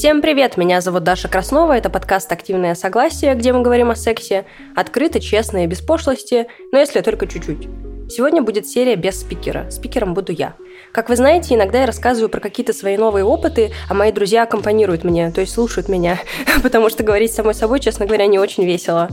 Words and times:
Всем 0.00 0.22
привет, 0.22 0.56
меня 0.56 0.80
зовут 0.80 1.04
Даша 1.04 1.28
Краснова, 1.28 1.74
это 1.74 1.90
подкаст 1.90 2.32
«Активное 2.32 2.74
согласие», 2.74 3.34
где 3.34 3.52
мы 3.52 3.60
говорим 3.60 3.90
о 3.90 3.94
сексе 3.94 4.46
открыто, 4.74 5.20
честно 5.20 5.64
и 5.64 5.66
без 5.66 5.82
пошлости, 5.82 6.46
но 6.72 6.78
если 6.78 7.02
только 7.02 7.26
чуть-чуть. 7.26 7.68
Сегодня 8.08 8.40
будет 8.40 8.66
серия 8.66 8.96
без 8.96 9.20
спикера. 9.20 9.70
Спикером 9.70 10.14
буду 10.14 10.32
я. 10.32 10.54
Как 10.90 11.10
вы 11.10 11.16
знаете, 11.16 11.54
иногда 11.54 11.80
я 11.80 11.86
рассказываю 11.86 12.30
про 12.30 12.40
какие-то 12.40 12.72
свои 12.72 12.96
новые 12.96 13.26
опыты, 13.26 13.72
а 13.90 13.94
мои 13.94 14.10
друзья 14.10 14.44
аккомпанируют 14.44 15.04
мне, 15.04 15.30
то 15.32 15.42
есть 15.42 15.52
слушают 15.52 15.90
меня, 15.90 16.18
потому 16.62 16.88
что 16.88 17.02
говорить 17.02 17.34
самой 17.34 17.52
собой, 17.52 17.78
честно 17.78 18.06
говоря, 18.06 18.26
не 18.26 18.38
очень 18.38 18.64
весело. 18.64 19.10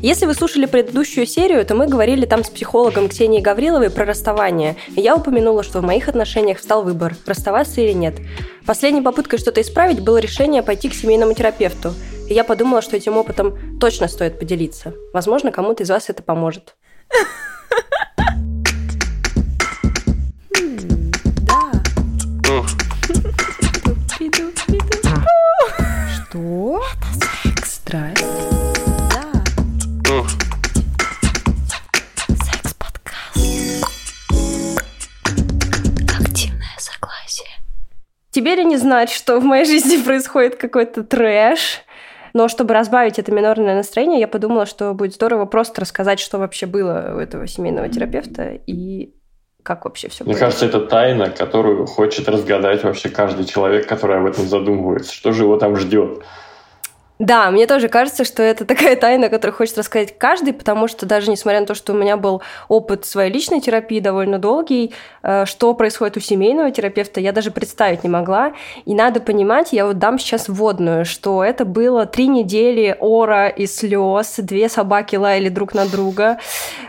Если 0.00 0.26
вы 0.26 0.34
слушали 0.34 0.66
предыдущую 0.66 1.26
серию, 1.26 1.66
то 1.66 1.74
мы 1.74 1.88
говорили 1.88 2.24
там 2.24 2.44
с 2.44 2.50
психологом 2.50 3.08
Ксенией 3.08 3.42
Гавриловой 3.42 3.90
про 3.90 4.04
расставание. 4.04 4.76
И 4.94 5.00
я 5.00 5.16
упомянула, 5.16 5.64
что 5.64 5.80
в 5.80 5.84
моих 5.84 6.08
отношениях 6.08 6.58
встал 6.58 6.84
выбор, 6.84 7.16
расставаться 7.26 7.80
или 7.80 7.92
нет. 7.92 8.14
Последней 8.64 9.02
попыткой 9.02 9.40
что-то 9.40 9.60
исправить 9.60 9.98
было 9.98 10.18
решение 10.18 10.62
пойти 10.62 10.88
к 10.88 10.94
семейному 10.94 11.34
терапевту. 11.34 11.94
И 12.28 12.34
я 12.34 12.44
подумала, 12.44 12.80
что 12.80 12.96
этим 12.96 13.16
опытом 13.16 13.78
точно 13.80 14.06
стоит 14.06 14.38
поделиться. 14.38 14.94
Возможно, 15.12 15.50
кому-то 15.50 15.82
из 15.82 15.90
вас 15.90 16.08
это 16.08 16.22
поможет. 16.22 16.76
Что? 26.28 26.82
Это 26.94 27.56
секс. 27.56 27.74
Страсть. 27.74 28.37
Теперь 38.30 38.62
не 38.64 38.76
знать, 38.76 39.10
что 39.10 39.38
в 39.40 39.44
моей 39.44 39.64
жизни 39.64 40.02
происходит 40.04 40.56
какой-то 40.56 41.04
трэш. 41.04 41.82
Но 42.34 42.48
чтобы 42.48 42.74
разбавить 42.74 43.18
это 43.18 43.32
минорное 43.32 43.74
настроение, 43.74 44.20
я 44.20 44.28
подумала, 44.28 44.66
что 44.66 44.92
будет 44.92 45.14
здорово 45.14 45.46
просто 45.46 45.80
рассказать, 45.80 46.20
что 46.20 46.38
вообще 46.38 46.66
было 46.66 47.14
у 47.16 47.18
этого 47.18 47.46
семейного 47.46 47.88
терапевта 47.88 48.60
и 48.66 49.14
как 49.62 49.84
вообще 49.84 50.08
все 50.08 50.24
Мне 50.24 50.34
кажется, 50.34 50.66
это 50.66 50.80
тайна, 50.80 51.30
которую 51.30 51.86
хочет 51.86 52.28
разгадать 52.28 52.84
вообще 52.84 53.08
каждый 53.08 53.44
человек, 53.44 53.86
который 53.86 54.18
об 54.18 54.26
этом 54.26 54.46
задумывается. 54.46 55.12
Что 55.12 55.32
же 55.32 55.44
его 55.44 55.58
там 55.58 55.76
ждет? 55.76 56.22
Да, 57.18 57.50
мне 57.50 57.66
тоже 57.66 57.88
кажется, 57.88 58.24
что 58.24 58.44
это 58.44 58.64
такая 58.64 58.94
тайна, 59.00 59.28
которую 59.28 59.56
хочет 59.56 59.76
рассказать 59.76 60.16
каждый, 60.16 60.52
потому 60.52 60.86
что 60.86 61.04
даже 61.04 61.30
несмотря 61.30 61.60
на 61.60 61.66
то, 61.66 61.74
что 61.74 61.92
у 61.92 61.96
меня 61.96 62.16
был 62.16 62.42
опыт 62.68 63.04
своей 63.06 63.32
личной 63.32 63.60
терапии 63.60 63.98
довольно 63.98 64.38
долгий, 64.38 64.94
э, 65.24 65.44
что 65.44 65.74
происходит 65.74 66.16
у 66.16 66.20
семейного 66.20 66.70
терапевта, 66.70 67.20
я 67.20 67.32
даже 67.32 67.50
представить 67.50 68.04
не 68.04 68.08
могла. 68.10 68.52
И 68.84 68.94
надо 68.94 69.18
понимать, 69.18 69.72
я 69.72 69.86
вот 69.86 69.98
дам 69.98 70.18
сейчас 70.20 70.48
вводную, 70.48 71.04
что 71.04 71.42
это 71.42 71.64
было 71.64 72.06
три 72.06 72.28
недели 72.28 72.96
ора 73.00 73.48
и 73.48 73.66
слез, 73.66 74.36
две 74.38 74.68
собаки 74.68 75.16
лаяли 75.16 75.48
друг 75.48 75.74
на 75.74 75.86
друга. 75.86 76.38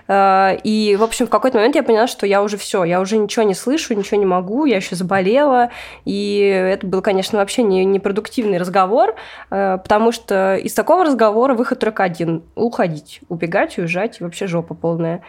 Э, 0.08 0.58
и, 0.64 0.95
в 0.95 1.03
общем, 1.03 1.25
в 1.25 1.31
какой-то 1.31 1.58
момент 1.58 1.73
я 1.73 1.81
поняла, 1.81 2.05
что 2.05 2.27
я 2.27 2.43
уже 2.43 2.58
все, 2.58 2.83
я 2.83 3.02
уже 3.02 3.17
ничего 3.17 3.41
не 3.41 3.55
слышу, 3.55 3.95
ничего 3.95 4.19
не 4.19 4.27
могу, 4.27 4.66
я 4.66 4.75
еще 4.75 4.95
заболела. 4.95 5.71
И 6.05 6.38
это 6.38 6.86
был, 6.86 7.02
конечно, 7.02 7.39
вообще 7.39 7.64
не, 7.64 7.83
непродуктивный 7.83 8.59
разговор, 8.59 9.16
э, 9.49 9.80
потому 9.81 10.11
что 10.11 10.19
что 10.20 10.56
из 10.56 10.73
такого 10.73 11.06
разговора 11.06 11.53
выход 11.53 11.80
только 11.80 12.03
один– 12.03 12.44
уходить, 12.56 13.22
убегать, 13.30 13.78
уезжать, 13.78 14.20
вообще 14.20 14.48
жопа 14.48 14.73
полная. 14.73 15.23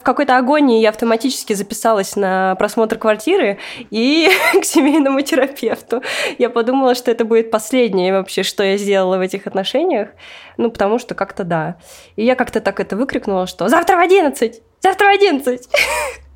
В 0.00 0.04
какой-то 0.04 0.36
агонии 0.36 0.80
я 0.80 0.90
автоматически 0.90 1.54
записалась 1.54 2.14
на 2.14 2.54
просмотр 2.54 2.98
квартиры 2.98 3.58
и 3.90 4.28
к 4.60 4.64
семейному 4.64 5.20
терапевту. 5.22 6.02
Я 6.38 6.50
подумала, 6.50 6.94
что 6.94 7.10
это 7.10 7.24
будет 7.24 7.50
последнее 7.50 8.12
вообще, 8.12 8.44
что 8.44 8.62
я 8.62 8.76
сделала 8.76 9.18
в 9.18 9.20
этих 9.20 9.46
отношениях. 9.46 10.10
Ну, 10.56 10.70
потому 10.70 10.98
что 10.98 11.14
как-то 11.14 11.42
да. 11.44 11.76
И 12.14 12.24
я 12.24 12.36
как-то 12.36 12.60
так 12.60 12.78
это 12.78 12.96
выкрикнула, 12.96 13.46
что 13.46 13.68
«Завтра 13.68 13.96
в 13.96 14.00
одиннадцать! 14.00 14.62
Завтра 14.80 15.06
в 15.06 15.10
одиннадцать!» 15.10 15.68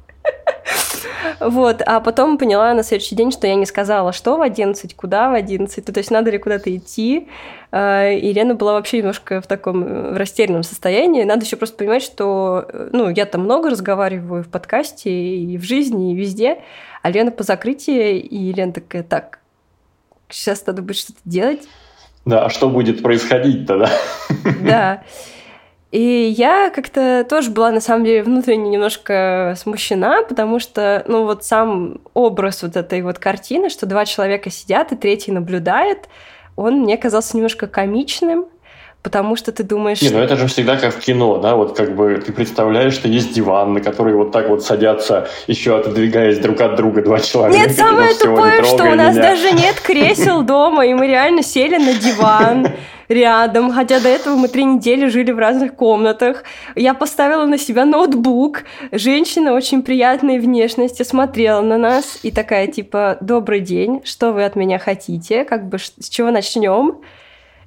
Вот, 1.41 1.83
а 1.85 2.01
потом 2.01 2.39
поняла 2.39 2.73
на 2.75 2.83
следующий 2.83 3.17
день, 3.17 3.33
что 3.33 3.47
я 3.47 3.55
не 3.55 3.67
сказала, 3.67 4.13
что 4.13 4.37
в 4.37 4.43
11, 4.43 4.95
куда 4.95 5.31
в 5.31 5.35
11, 5.35 5.85
то 5.85 5.99
есть 5.99 6.11
надо 6.11 6.31
ли 6.31 6.39
куда-то 6.39 6.75
идти. 6.75 7.29
А, 7.71 8.11
и 8.11 8.33
Лена 8.33 8.55
была 8.55 8.75
вообще 8.75 8.99
немножко 8.99 9.41
в 9.41 9.47
таком 9.47 9.83
э, 9.83 10.13
в 10.13 10.17
растерянном 10.17 10.63
состоянии. 10.63 11.25
Надо 11.25 11.45
еще 11.45 11.57
просто 11.57 11.77
понимать, 11.77 12.03
что 12.03 12.67
э, 12.69 12.91
ну, 12.93 13.09
я 13.09 13.27
там 13.27 13.43
много 13.43 13.71
разговариваю 13.71 14.45
в 14.45 14.49
подкасте 14.49 15.11
и 15.11 15.59
в 15.59 15.63
жизни, 15.63 16.13
и 16.13 16.17
везде, 16.17 16.59
а 17.03 17.11
Лена 17.11 17.31
по 17.31 17.43
закрытии, 17.43 18.19
и 18.19 18.53
Лена 18.53 18.73
такая, 18.73 19.03
так, 19.03 19.41
сейчас 20.29 20.65
надо 20.67 20.83
будет 20.83 20.97
что-то 20.97 21.21
делать. 21.25 21.63
Да, 22.25 22.45
а 22.45 22.51
что 22.51 22.69
будет 22.69 23.03
происходить 23.03 23.67
тогда? 23.67 23.91
Да. 24.61 25.03
И 25.93 26.35
я 26.37 26.71
как-то 26.71 27.25
тоже 27.29 27.51
была, 27.51 27.71
на 27.71 27.81
самом 27.81 28.07
деле, 28.07 28.23
внутренне 28.23 28.71
немножко 28.71 29.55
смущена, 29.59 30.23
потому 30.23 30.59
что, 30.59 31.05
ну, 31.07 31.25
вот 31.25 31.45
сам 31.45 32.01
образ 32.15 32.63
вот 32.63 32.77
этой 32.77 33.03
вот 33.03 33.19
картины, 33.19 33.69
что 33.69 33.85
два 33.85 34.07
человека 34.07 34.49
сидят, 34.49 34.91
и 34.93 34.97
третий 34.97 35.33
наблюдает, 35.33 36.09
он 36.57 36.81
мне 36.81 36.97
казался 36.97 37.37
немножко 37.37 37.67
комичным, 37.67 38.47
потому 39.03 39.37
что 39.37 39.53
ты 39.53 39.63
думаешь... 39.65 40.01
Не, 40.01 40.11
ну 40.11 40.21
это 40.21 40.37
же 40.37 40.47
всегда 40.47 40.77
как 40.77 40.95
в 40.95 41.01
кино, 41.01 41.39
да, 41.39 41.57
вот 41.57 41.77
как 41.77 41.95
бы 41.95 42.23
ты 42.25 42.33
представляешь, 42.33 42.95
что 42.95 43.09
есть 43.09 43.33
диван, 43.33 43.75
на 43.75 43.81
который 43.81 44.15
вот 44.15 44.33
так 44.33 44.49
вот 44.49 44.65
садятся, 44.65 45.29
еще 45.47 45.77
отодвигаясь 45.77 46.39
друг 46.39 46.61
от 46.61 46.77
друга 46.77 47.03
два 47.03 47.19
человека. 47.21 47.59
Нет, 47.59 47.77
самое 47.77 48.15
тупое, 48.15 48.63
что 48.65 48.85
у 48.85 48.95
нас 48.95 49.15
меня. 49.15 49.23
даже 49.23 49.53
нет 49.53 49.81
кресел 49.81 50.43
дома, 50.43 50.87
и 50.87 50.95
мы 50.95 51.07
реально 51.07 51.43
сели 51.43 51.77
на 51.77 51.95
диван 51.95 52.69
рядом, 53.09 53.73
хотя 53.73 54.01
до 54.01 54.09
этого 54.09 54.37
мы 54.37 54.49
три 54.49 54.65
недели 54.65 55.09
жили 55.09 55.33
в 55.33 55.39
разных 55.39 55.75
комнатах. 55.75 56.45
Я 56.77 56.95
поставила 56.95 57.45
на 57.45 57.59
себя 57.59 57.85
ноутбук, 57.85 58.63
женщина 58.93 59.53
очень 59.53 59.83
приятной 59.83 60.39
внешности 60.39 61.03
смотрела 61.03 61.61
на 61.61 61.77
нас 61.77 62.21
и 62.23 62.31
такая 62.31 62.69
типа 62.69 63.19
«Добрый 63.21 63.61
день, 63.61 64.01
что 64.05 64.33
вы 64.33 64.45
от 64.45 64.55
меня 64.55 64.79
хотите? 64.79 65.45
Как 65.45 65.69
бы 65.69 65.79
с 65.79 66.09
чего 66.09 66.31
начнем?» 66.31 66.99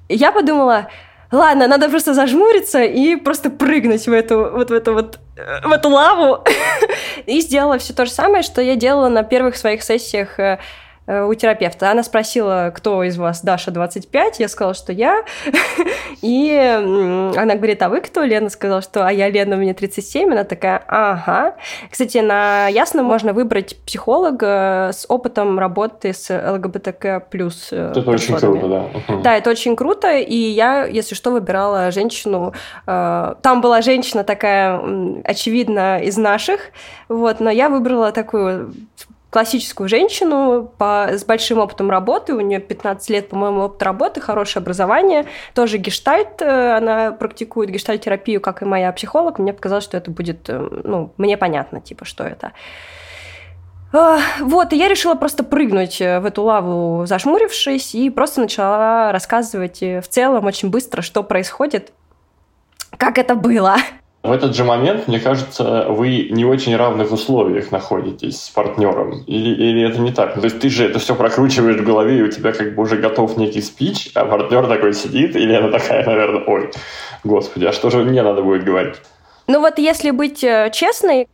Я 0.08 0.30
подумала, 0.30 0.88
ладно, 1.32 1.66
надо 1.68 1.88
просто 1.88 2.14
зажмуриться 2.14 2.82
и 2.82 3.16
просто 3.16 3.50
прыгнуть 3.50 4.06
в 4.06 4.12
эту 4.12 4.50
вот 4.50 4.70
в 4.70 4.72
эту 4.72 4.94
вот 4.94 5.18
в 5.64 5.72
эту 5.72 5.88
лаву. 5.90 6.44
И 7.26 7.40
сделала 7.40 7.78
все 7.78 7.92
то 7.92 8.06
же 8.06 8.10
самое, 8.10 8.42
что 8.42 8.62
я 8.62 8.76
делала 8.76 9.08
на 9.08 9.22
первых 9.22 9.56
своих 9.56 9.82
сессиях 9.82 10.38
э, 10.38 10.58
Э, 10.58 10.58
у 11.06 11.34
терапевта. 11.34 11.90
Она 11.90 12.02
спросила, 12.02 12.72
кто 12.74 13.02
из 13.02 13.16
вас 13.16 13.42
Даша 13.42 13.70
25, 13.70 14.40
я 14.40 14.48
сказала, 14.48 14.74
что 14.74 14.92
я. 14.92 15.24
И 16.22 16.52
она 17.36 17.54
говорит, 17.54 17.82
а 17.82 17.88
вы 17.88 18.00
кто? 18.00 18.24
Лена 18.24 18.48
сказала, 18.50 18.82
что 18.82 19.06
а 19.06 19.12
я 19.12 19.28
Лена, 19.28 19.56
мне 19.56 19.74
37. 19.74 20.32
Она 20.32 20.44
такая, 20.44 20.82
ага. 20.88 21.56
Кстати, 21.90 22.18
на 22.18 22.66
Ясно 22.68 23.02
можно 23.02 23.32
выбрать 23.32 23.76
психолога 23.86 24.90
с 24.92 25.06
опытом 25.08 25.58
работы 25.58 26.12
с 26.12 26.30
ЛГБТК 26.30 27.20
плюс 27.30 27.68
э, 27.70 27.92
Это 27.94 28.10
очень 28.10 28.36
круто, 28.36 28.68
да. 28.68 29.16
Да, 29.22 29.36
это 29.36 29.50
очень 29.50 29.76
круто. 29.76 30.16
И 30.16 30.36
я, 30.36 30.84
если 30.84 31.14
что, 31.14 31.30
выбирала 31.30 31.90
женщину. 31.90 32.52
Э, 32.86 33.34
там 33.42 33.60
была 33.60 33.82
женщина 33.82 34.24
такая, 34.24 34.80
очевидно, 35.24 35.98
из 36.02 36.16
наших. 36.16 36.60
Вот, 37.08 37.40
но 37.40 37.50
я 37.50 37.68
выбрала 37.68 38.12
такую 38.12 38.74
классическую 39.30 39.88
женщину 39.88 40.70
по, 40.78 41.08
с 41.10 41.24
большим 41.24 41.58
опытом 41.58 41.90
работы, 41.90 42.34
у 42.34 42.40
нее 42.40 42.60
15 42.60 43.10
лет, 43.10 43.28
по-моему, 43.28 43.62
опыт 43.62 43.82
работы, 43.82 44.20
хорошее 44.20 44.62
образование, 44.62 45.26
тоже 45.54 45.78
гештальт, 45.78 46.40
э, 46.40 46.76
она 46.76 47.12
практикует 47.12 47.70
гештальт-терапию, 47.70 48.40
как 48.40 48.62
и 48.62 48.64
моя 48.64 48.92
психолог, 48.92 49.38
мне 49.38 49.52
показалось, 49.52 49.84
что 49.84 49.96
это 49.96 50.10
будет, 50.10 50.48
э, 50.48 50.58
ну, 50.84 51.12
мне 51.16 51.36
понятно, 51.36 51.80
типа, 51.80 52.04
что 52.04 52.24
это. 52.24 52.52
А, 53.92 54.18
вот, 54.40 54.72
и 54.72 54.76
я 54.76 54.88
решила 54.88 55.14
просто 55.14 55.42
прыгнуть 55.42 56.00
э, 56.00 56.20
в 56.20 56.24
эту 56.24 56.42
лаву, 56.42 57.04
зажмурившись, 57.06 57.94
и 57.94 58.10
просто 58.10 58.40
начала 58.40 59.12
рассказывать 59.12 59.80
в 59.80 60.04
целом 60.08 60.46
очень 60.46 60.70
быстро, 60.70 61.02
что 61.02 61.22
происходит, 61.22 61.92
как 62.96 63.18
это 63.18 63.34
было. 63.34 63.76
В 64.26 64.32
этот 64.32 64.56
же 64.56 64.64
момент, 64.64 65.06
мне 65.06 65.20
кажется, 65.20 65.86
вы 65.88 66.28
не 66.30 66.44
очень 66.44 66.74
равных 66.74 67.12
условиях 67.12 67.70
находитесь 67.70 68.42
с 68.42 68.50
партнером. 68.50 69.22
Или, 69.26 69.50
или 69.50 69.88
это 69.88 70.00
не 70.00 70.12
так? 70.12 70.34
Ну, 70.34 70.42
то 70.42 70.46
есть 70.46 70.58
ты 70.58 70.68
же 70.68 70.84
это 70.84 70.98
все 70.98 71.14
прокручиваешь 71.14 71.80
в 71.80 71.84
голове, 71.84 72.18
и 72.18 72.22
у 72.22 72.28
тебя 72.28 72.52
как 72.52 72.74
бы 72.74 72.82
уже 72.82 72.96
готов 72.96 73.36
некий 73.36 73.62
спич, 73.62 74.10
а 74.14 74.24
партнер 74.24 74.66
такой 74.66 74.94
сидит, 74.94 75.36
или 75.36 75.54
она 75.54 75.70
такая, 75.70 76.04
наверное, 76.04 76.42
ой, 76.44 76.70
господи, 77.22 77.66
а 77.66 77.72
что 77.72 77.90
же 77.90 77.98
мне 77.98 78.22
надо 78.22 78.42
будет 78.42 78.64
говорить? 78.64 78.96
Ну 79.46 79.60
вот 79.60 79.78
если 79.78 80.10
быть 80.10 80.42
э, 80.42 80.70
честной, 80.72 81.28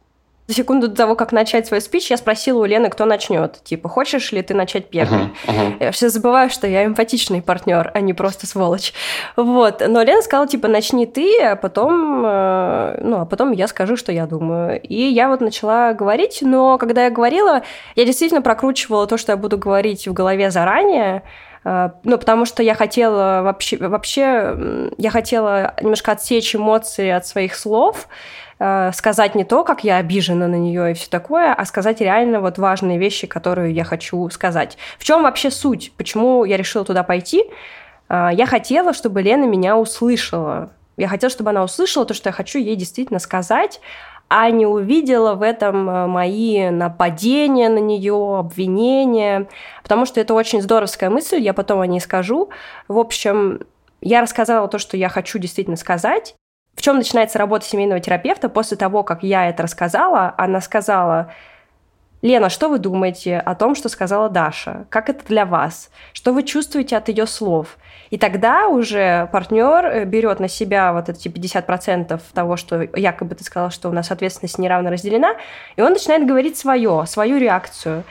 за 0.49 0.55
секунду 0.55 0.89
до 0.89 0.97
того, 0.97 1.15
как 1.15 1.31
начать 1.31 1.67
свой 1.69 1.81
спич, 1.81 2.11
я 2.11 2.17
спросила 2.17 2.63
у 2.63 2.65
Лены, 2.65 2.91
кто 2.91 3.05
начнет. 3.05 3.63
Типа, 3.63 3.89
хочешь 3.89 4.33
ли 4.33 4.43
ты 4.43 4.55
начать 4.55 4.91
первый? 4.91 5.21
Uh-huh, 5.21 5.31
uh-huh. 5.47 5.77
Я 5.79 5.93
все 5.93 6.09
забываю, 6.09 6.51
что 6.51 6.67
я 6.67 6.85
эмпатичный 6.85 7.41
партнер, 7.41 7.93
а 7.95 8.01
не 8.01 8.13
просто 8.13 8.47
сволочь. 8.49 8.93
Вот. 9.37 9.83
Но 9.87 10.03
Лена 10.03 10.21
сказала, 10.21 10.49
типа, 10.49 10.67
начни 10.67 11.07
ты, 11.07 11.41
а 11.41 11.55
потом, 11.55 12.25
э, 12.27 13.01
ну, 13.03 13.21
а 13.21 13.25
потом 13.25 13.53
я 13.53 13.69
скажу, 13.69 13.97
что 13.97 14.11
я 14.11 14.27
думаю. 14.27 14.81
И 14.81 15.01
я 15.01 15.29
вот 15.29 15.41
начала 15.41 15.93
говорить, 15.93 16.39
но 16.43 16.77
когда 16.77 17.05
я 17.05 17.11
говорила, 17.11 17.63
я 17.95 18.05
действительно 18.05 18.43
прокручивала 18.43 19.07
то, 19.07 19.19
что 19.19 19.33
я 19.33 19.37
буду 19.37 19.59
говорить 19.59 20.09
в 20.09 20.13
голове 20.13 20.51
заранее, 20.51 21.23
Ну, 21.65 22.19
потому 22.19 22.45
что 22.45 22.61
я 22.65 22.75
хотела 22.75 23.43
вообще, 23.43 23.77
вообще, 23.77 24.91
я 24.99 25.11
хотела 25.11 25.75
немножко 25.81 26.11
отсечь 26.11 26.57
эмоции 26.57 27.09
от 27.09 27.25
своих 27.25 27.55
слов, 27.55 28.09
Э, 28.09 28.42
сказать 28.93 29.35
не 29.35 29.45
то, 29.45 29.65
как 29.65 29.85
я 29.85 29.97
обижена 29.97 30.47
на 30.47 30.55
нее 30.57 30.91
и 30.91 30.95
все 30.95 31.09
такое, 31.09 31.53
а 31.53 31.65
сказать 31.65 32.01
реально 32.01 32.41
вот 32.41 32.59
важные 32.59 32.99
вещи, 32.99 33.27
которые 33.27 33.73
я 33.73 33.85
хочу 33.85 34.29
сказать. 34.31 34.79
В 34.99 35.05
чем 35.05 35.23
вообще 35.23 35.51
суть? 35.51 35.93
Почему 35.97 36.45
я 36.45 36.57
решила 36.57 36.85
туда 36.85 37.03
пойти? 37.03 37.45
Э, 38.09 38.29
я 38.33 38.47
хотела, 38.47 38.93
чтобы 38.93 39.23
Лена 39.23 39.45
меня 39.45 39.77
услышала. 39.77 40.71
Я 40.97 41.09
хотела, 41.09 41.31
чтобы 41.31 41.51
она 41.51 41.65
услышала 41.65 42.05
то, 42.05 42.15
что 42.15 42.29
я 42.29 42.33
хочу 42.33 42.59
ей 42.59 42.77
действительно 42.77 43.19
сказать, 43.19 43.81
а 44.29 44.51
не 44.51 44.67
увидела 44.67 45.35
в 45.35 45.43
этом 45.43 45.89
э, 45.89 46.07
мои 46.07 46.71
нападения 46.71 47.69
на 47.69 47.79
нее, 47.79 48.39
обвинения, 48.39 49.49
потому 49.83 50.07
что 50.07 50.21
это 50.21 50.35
очень 50.35 50.63
здоровская 50.63 51.11
мысль, 51.11 51.41
я 51.41 51.55
потом 51.55 51.81
о 51.81 51.87
ней 51.87 52.01
скажу. 52.01 52.51
В 52.89 52.99
общем, 52.99 53.61
я 54.01 54.21
рассказала 54.21 54.69
то, 54.69 54.79
что 54.79 54.97
я 54.97 55.09
хочу 55.09 55.39
действительно 55.39 55.77
сказать, 55.77 56.35
в 56.75 56.83
чем 56.83 56.97
начинается 56.97 57.39
работа 57.39 57.67
семейного 57.67 58.01
терапевта 58.01 58.49
после 58.49 58.77
того, 58.77 59.03
как 59.03 59.23
я 59.23 59.49
это 59.49 59.63
рассказала? 59.63 60.35
Она 60.39 60.61
сказала, 60.61 61.33
Лена, 62.23 62.51
что 62.51 62.69
вы 62.69 62.79
думаете 62.79 63.39
о 63.39 63.57
том, 63.57 63.75
что 63.75 63.89
сказала 63.89 64.29
Даша? 64.29 64.87
Как 64.91 65.11
это 65.11 65.25
для 65.27 65.45
вас? 65.45 65.91
Что 66.13 66.33
вы 66.33 66.45
чувствуете 66.45 66.97
от 66.97 67.09
ее 67.09 67.27
слов? 67.27 67.77
И 68.11 68.19
тогда 68.19 68.69
уже 68.69 69.29
партнер 69.33 69.87
э, 69.87 70.05
берет 70.05 70.39
на 70.39 70.49
себя 70.49 70.93
вот 70.93 71.09
эти 71.09 71.29
50% 71.29 72.21
того, 72.33 72.57
что 72.57 72.83
якобы 72.95 73.35
ты 73.35 73.43
сказала, 73.43 73.71
что 73.71 73.89
у 73.89 73.93
нас 73.93 74.11
ответственность 74.11 74.59
неравно 74.59 74.91
разделена, 74.91 75.35
и 75.77 75.83
он 75.83 75.95
начинает 75.95 76.27
говорить 76.27 76.57
свое, 76.57 77.05
свою 77.07 77.39
реакцию. 77.39 78.05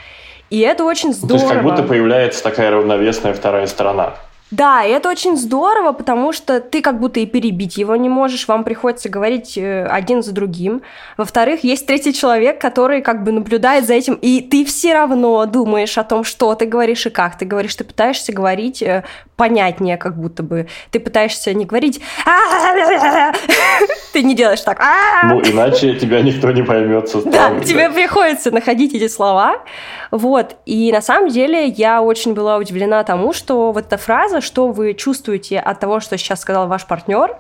И 0.50 0.60
это 0.60 0.84
очень 0.84 1.14
здорово. 1.14 1.34
Ну, 1.34 1.40
то 1.40 1.54
есть 1.54 1.54
как 1.54 1.64
будто 1.64 1.84
появляется 1.84 2.44
такая 2.44 2.72
равновесная 2.72 3.34
вторая 3.34 3.68
сторона. 3.68 4.16
Да, 4.52 4.84
и 4.84 4.92
это 4.92 5.10
очень 5.10 5.38
здорово, 5.38 5.94
потому 5.94 6.34
что 6.34 6.60
ты 6.60 6.82
как 6.82 7.00
будто 7.00 7.22
и 7.22 7.26
перебить 7.26 7.78
его 7.78 7.96
не 7.96 8.10
можешь, 8.10 8.50
вам 8.50 8.66
приходится 8.66 9.08
говорить 9.08 9.58
э, 9.58 9.86
один 9.86 10.22
за 10.22 10.34
другим. 10.34 10.82
Во-вторых, 11.16 11.64
есть 11.64 11.88
третий 11.88 12.14
человек, 12.14 12.60
который 12.60 13.02
как 13.02 13.24
бы 13.24 13.32
наблюдает 13.32 13.88
за 13.88 13.94
этим, 13.94 14.16
и 14.16 14.42
ты 14.42 14.66
все 14.66 14.94
равно 14.94 15.46
думаешь 15.46 15.98
о 15.98 16.04
том, 16.04 16.26
что 16.26 16.54
ты 16.56 16.66
говоришь 16.66 17.06
и 17.06 17.10
как 17.10 17.38
ты 17.38 17.46
говоришь. 17.46 17.76
Ты 17.76 17.86
пытаешься 17.86 18.34
говорить 18.34 18.82
э, 18.82 19.06
понятнее, 19.42 19.98
как 19.98 20.18
будто 20.18 20.44
бы. 20.44 20.68
Ты 20.92 21.00
пытаешься 21.00 21.52
не 21.56 21.66
говорить 21.66 22.00
ты 24.14 24.22
не 24.22 24.36
делаешь 24.36 24.62
так. 24.62 24.80
Ну, 25.24 25.42
иначе 25.42 25.96
тебя 25.96 26.22
никто 26.22 26.52
не 26.52 26.62
поймет. 26.62 27.10
Да, 27.26 27.60
тебе 27.60 27.90
приходится 27.90 28.52
находить 28.52 28.94
эти 28.94 29.08
слова. 29.08 29.56
Вот. 30.12 30.58
И 30.68 30.92
на 30.92 31.02
самом 31.02 31.30
деле 31.30 31.66
я 31.66 32.04
очень 32.04 32.36
была 32.36 32.58
удивлена 32.58 33.04
тому, 33.04 33.34
что 33.34 33.72
вот 33.72 33.88
эта 33.88 33.98
фраза, 33.98 34.42
что 34.42 34.68
вы 34.68 34.94
чувствуете 34.94 35.58
от 35.60 35.80
того, 35.80 36.02
что 36.02 36.20
сейчас 36.20 36.42
сказал 36.42 36.68
ваш 36.68 36.86
партнер, 36.86 37.36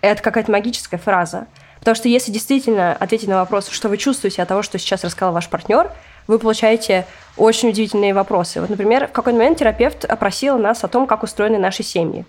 это 0.00 0.20
какая-то 0.24 0.50
магическая 0.50 0.98
фраза. 0.98 1.46
Потому 1.78 1.94
что 1.94 2.08
если 2.08 2.32
действительно 2.32 2.96
ответить 2.98 3.28
на 3.28 3.36
вопрос, 3.36 3.68
что 3.68 3.88
вы 3.88 3.96
чувствуете 3.96 4.42
от 4.42 4.48
того, 4.48 4.62
что 4.62 4.76
сейчас 4.78 5.04
рассказал 5.04 5.32
ваш 5.32 5.48
партнер, 5.48 5.92
вы 6.26 6.38
получаете 6.38 7.06
очень 7.36 7.70
удивительные 7.70 8.14
вопросы. 8.14 8.60
Вот, 8.60 8.70
например, 8.70 9.08
в 9.08 9.12
какой-то 9.12 9.38
момент 9.38 9.58
терапевт 9.58 10.04
опросил 10.04 10.58
нас 10.58 10.84
о 10.84 10.88
том, 10.88 11.06
как 11.06 11.22
устроены 11.22 11.58
наши 11.58 11.82
семьи. 11.82 12.24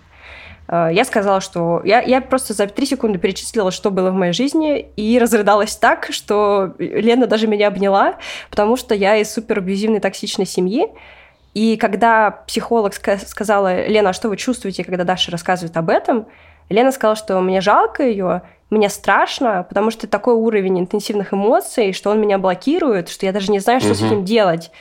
Э, 0.68 0.88
я 0.92 1.04
сказала, 1.04 1.40
что... 1.40 1.80
Я, 1.84 2.00
я 2.00 2.20
просто 2.20 2.54
за 2.54 2.66
три 2.66 2.86
секунды 2.86 3.18
перечислила, 3.18 3.70
что 3.70 3.90
было 3.90 4.10
в 4.10 4.14
моей 4.14 4.32
жизни, 4.32 4.86
и 4.96 5.18
разрыдалась 5.18 5.76
так, 5.76 6.08
что 6.10 6.74
Лена 6.78 7.26
даже 7.26 7.46
меня 7.46 7.68
обняла, 7.68 8.16
потому 8.50 8.76
что 8.76 8.94
я 8.94 9.16
из 9.16 9.32
супер 9.32 9.58
абьюзивной 9.58 10.00
токсичной 10.00 10.46
семьи. 10.46 10.88
И 11.54 11.76
когда 11.78 12.30
психолог 12.46 12.92
сказала, 12.94 13.86
Лена, 13.86 14.10
а 14.10 14.12
что 14.12 14.28
вы 14.28 14.36
чувствуете, 14.36 14.84
когда 14.84 15.04
Даша 15.04 15.30
рассказывает 15.30 15.76
об 15.76 15.88
этом, 15.88 16.26
Лена 16.68 16.92
сказала, 16.92 17.16
что 17.16 17.40
мне 17.40 17.60
жалко 17.60 18.02
ее, 18.02 18.42
мне 18.70 18.88
страшно, 18.88 19.64
потому 19.68 19.90
что 19.90 20.08
такой 20.08 20.34
уровень 20.34 20.80
интенсивных 20.80 21.32
эмоций, 21.32 21.92
что 21.92 22.10
он 22.10 22.20
меня 22.20 22.38
блокирует, 22.38 23.08
что 23.08 23.26
я 23.26 23.32
даже 23.32 23.52
не 23.52 23.60
знаю, 23.60 23.80
что 23.80 23.90
угу. 23.90 23.96
с 23.96 24.02
этим 24.02 24.24
делать. 24.24 24.72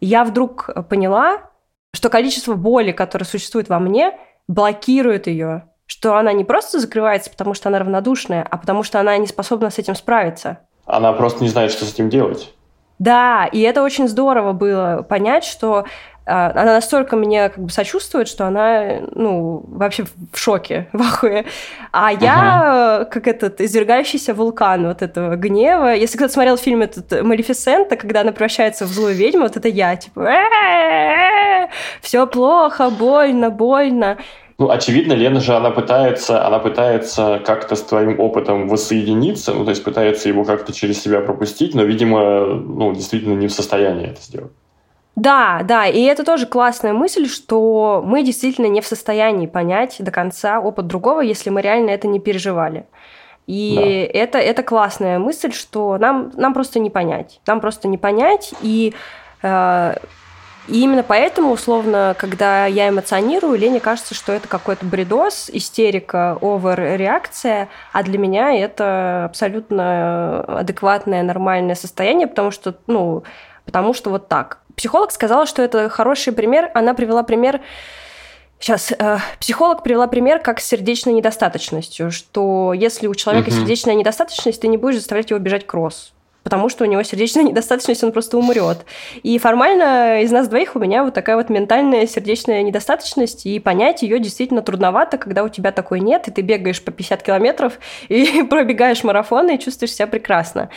И 0.00 0.06
я 0.06 0.24
вдруг 0.24 0.68
поняла, 0.88 1.50
что 1.94 2.10
количество 2.10 2.54
боли, 2.54 2.92
которое 2.92 3.24
существует 3.24 3.68
во 3.68 3.78
мне, 3.78 4.18
блокирует 4.48 5.26
ее, 5.26 5.68
что 5.86 6.16
она 6.16 6.32
не 6.32 6.44
просто 6.44 6.78
закрывается, 6.78 7.30
потому 7.30 7.54
что 7.54 7.68
она 7.68 7.78
равнодушная, 7.78 8.46
а 8.48 8.56
потому 8.58 8.82
что 8.82 9.00
она 9.00 9.16
не 9.16 9.26
способна 9.26 9.70
с 9.70 9.78
этим 9.78 9.94
справиться. 9.94 10.58
Она 10.84 11.12
просто 11.12 11.42
не 11.42 11.48
знает, 11.48 11.70
что 11.70 11.84
с 11.84 11.92
этим 11.92 12.10
делать. 12.10 12.52
Да, 12.98 13.46
и 13.46 13.60
это 13.60 13.82
очень 13.82 14.08
здорово 14.08 14.52
было 14.52 15.02
понять, 15.08 15.44
что 15.44 15.86
она 16.24 16.74
настолько 16.74 17.16
мне 17.16 17.48
как 17.48 17.64
бы 17.64 17.70
сочувствует, 17.70 18.28
что 18.28 18.46
она, 18.46 19.00
ну, 19.12 19.64
вообще 19.66 20.04
в 20.32 20.38
шоке, 20.38 20.88
в 20.92 21.02
ахуе. 21.02 21.44
А 21.90 22.12
я, 22.12 23.00
uh-huh. 23.02 23.10
как 23.10 23.26
этот 23.26 23.60
извергающийся 23.60 24.34
вулкан 24.34 24.86
вот 24.86 25.02
этого 25.02 25.36
гнева. 25.36 25.94
Если 25.94 26.16
кто-то 26.16 26.32
смотрел 26.32 26.56
фильм 26.56 26.82
этот 26.82 27.22
Малефисента, 27.22 27.96
когда 27.96 28.20
она 28.20 28.32
превращается 28.32 28.84
в 28.84 28.88
злую 28.88 29.14
ведьму, 29.14 29.42
вот 29.42 29.56
это 29.56 29.68
я, 29.68 29.96
типа, 29.96 30.30
все 32.00 32.26
плохо, 32.26 32.90
больно, 32.90 33.50
больно. 33.50 34.18
Ну, 34.58 34.70
очевидно, 34.70 35.14
Лена 35.14 35.40
же, 35.40 35.54
она 35.54 35.70
пытается, 35.70 36.46
она 36.46 36.60
пытается 36.60 37.42
как-то 37.44 37.74
с 37.74 37.82
твоим 37.82 38.20
опытом 38.20 38.68
воссоединиться, 38.68 39.54
ну, 39.54 39.64
то 39.64 39.70
есть 39.70 39.82
пытается 39.82 40.28
его 40.28 40.44
как-то 40.44 40.72
через 40.72 41.02
себя 41.02 41.20
пропустить, 41.20 41.74
но, 41.74 41.82
видимо, 41.82 42.46
ну, 42.46 42.92
действительно 42.94 43.34
не 43.34 43.48
в 43.48 43.52
состоянии 43.52 44.10
это 44.10 44.22
сделать. 44.22 44.52
Да, 45.14 45.60
да, 45.64 45.86
и 45.86 46.00
это 46.02 46.24
тоже 46.24 46.46
классная 46.46 46.94
мысль, 46.94 47.28
что 47.28 48.02
мы 48.04 48.22
действительно 48.22 48.66
не 48.66 48.80
в 48.80 48.86
состоянии 48.86 49.46
понять 49.46 49.96
до 49.98 50.10
конца 50.10 50.58
опыт 50.58 50.86
другого, 50.86 51.20
если 51.20 51.50
мы 51.50 51.60
реально 51.60 51.90
это 51.90 52.08
не 52.08 52.18
переживали. 52.18 52.86
И 53.46 53.74
да. 53.76 54.18
это, 54.18 54.38
это 54.38 54.62
классная 54.62 55.18
мысль, 55.18 55.52
что 55.52 55.98
нам, 55.98 56.32
нам 56.36 56.54
просто 56.54 56.78
не 56.78 56.90
понять. 56.90 57.40
Нам 57.46 57.60
просто 57.60 57.88
не 57.88 57.98
понять, 57.98 58.54
и 58.62 58.94
э, 59.42 59.94
и 60.68 60.80
именно 60.82 61.02
поэтому, 61.02 61.50
условно, 61.50 62.14
когда 62.16 62.66
я 62.66 62.88
эмоционирую, 62.88 63.58
Лене 63.58 63.80
кажется, 63.80 64.14
что 64.14 64.32
это 64.32 64.46
какой-то 64.46 64.86
бредос, 64.86 65.50
истерика, 65.52 66.38
овер-реакция, 66.40 67.68
а 67.92 68.02
для 68.04 68.16
меня 68.16 68.54
это 68.54 69.24
абсолютно 69.24 70.40
адекватное, 70.60 71.24
нормальное 71.24 71.74
состояние, 71.74 72.28
потому 72.28 72.52
что, 72.52 72.76
ну, 72.86 73.24
потому 73.64 73.92
что 73.92 74.10
вот 74.10 74.28
так. 74.28 74.61
Психолог 74.76 75.12
сказала, 75.12 75.46
что 75.46 75.62
это 75.62 75.88
хороший 75.88 76.32
пример. 76.32 76.70
Она 76.74 76.94
привела 76.94 77.22
пример 77.22 77.60
Сейчас 78.58 78.92
э, 78.96 79.18
психолог 79.40 79.82
привела 79.82 80.06
пример 80.06 80.38
как 80.38 80.60
с 80.60 80.64
сердечной 80.64 81.14
недостаточностью, 81.14 82.12
что 82.12 82.72
если 82.72 83.08
у 83.08 83.14
человека 83.16 83.48
угу. 83.48 83.56
сердечная 83.56 83.94
недостаточность, 83.94 84.60
ты 84.60 84.68
не 84.68 84.76
будешь 84.76 84.98
заставлять 84.98 85.30
его 85.30 85.40
бежать 85.40 85.66
кросс 85.66 86.12
потому 86.42 86.68
что 86.68 86.84
у 86.84 86.86
него 86.86 87.02
сердечная 87.02 87.42
недостаточность, 87.44 88.04
он 88.04 88.12
просто 88.12 88.38
умрет. 88.38 88.84
И 89.22 89.38
формально 89.38 90.22
из 90.22 90.30
нас 90.30 90.48
двоих 90.48 90.76
у 90.76 90.78
меня 90.78 91.04
вот 91.04 91.14
такая 91.14 91.36
вот 91.36 91.48
ментальная 91.48 92.06
сердечная 92.06 92.62
недостаточность, 92.62 93.46
и 93.46 93.58
понять 93.58 94.02
ее 94.02 94.18
действительно 94.18 94.62
трудновато, 94.62 95.18
когда 95.18 95.44
у 95.44 95.48
тебя 95.48 95.72
такой 95.72 96.00
нет, 96.00 96.28
и 96.28 96.30
ты 96.30 96.42
бегаешь 96.42 96.82
по 96.82 96.90
50 96.90 97.22
километров 97.22 97.78
и 98.08 98.42
пробегаешь 98.42 99.04
марафоны 99.04 99.56
и 99.56 99.58
чувствуешь 99.58 99.94
себя 99.94 100.06
прекрасно. 100.06 100.70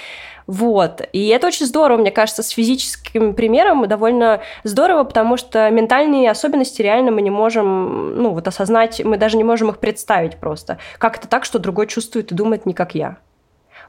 Вот. 0.47 1.01
И 1.11 1.27
это 1.29 1.47
очень 1.47 1.65
здорово, 1.65 1.97
мне 1.97 2.11
кажется, 2.11 2.43
с 2.43 2.49
физическим 2.49 3.33
примером 3.33 3.87
довольно 3.87 4.41
здорово, 4.63 5.03
потому 5.03 5.37
что 5.37 5.69
ментальные 5.71 6.29
особенности 6.29 6.81
реально 6.81 7.11
мы 7.11 7.21
не 7.21 7.31
можем, 7.31 8.21
ну, 8.21 8.31
вот 8.31 8.47
осознать, 8.47 9.03
мы 9.03 9.17
даже 9.17 9.37
не 9.37 9.43
можем 9.43 9.69
их 9.69 9.79
представить 9.79 10.37
просто. 10.37 10.77
Как 10.99 11.17
это 11.17 11.27
так, 11.27 11.45
что 11.45 11.57
другой 11.57 11.87
чувствует 11.87 12.31
и 12.31 12.35
думает 12.35 12.65
не 12.65 12.73
как 12.73 12.93
я? 12.93 13.17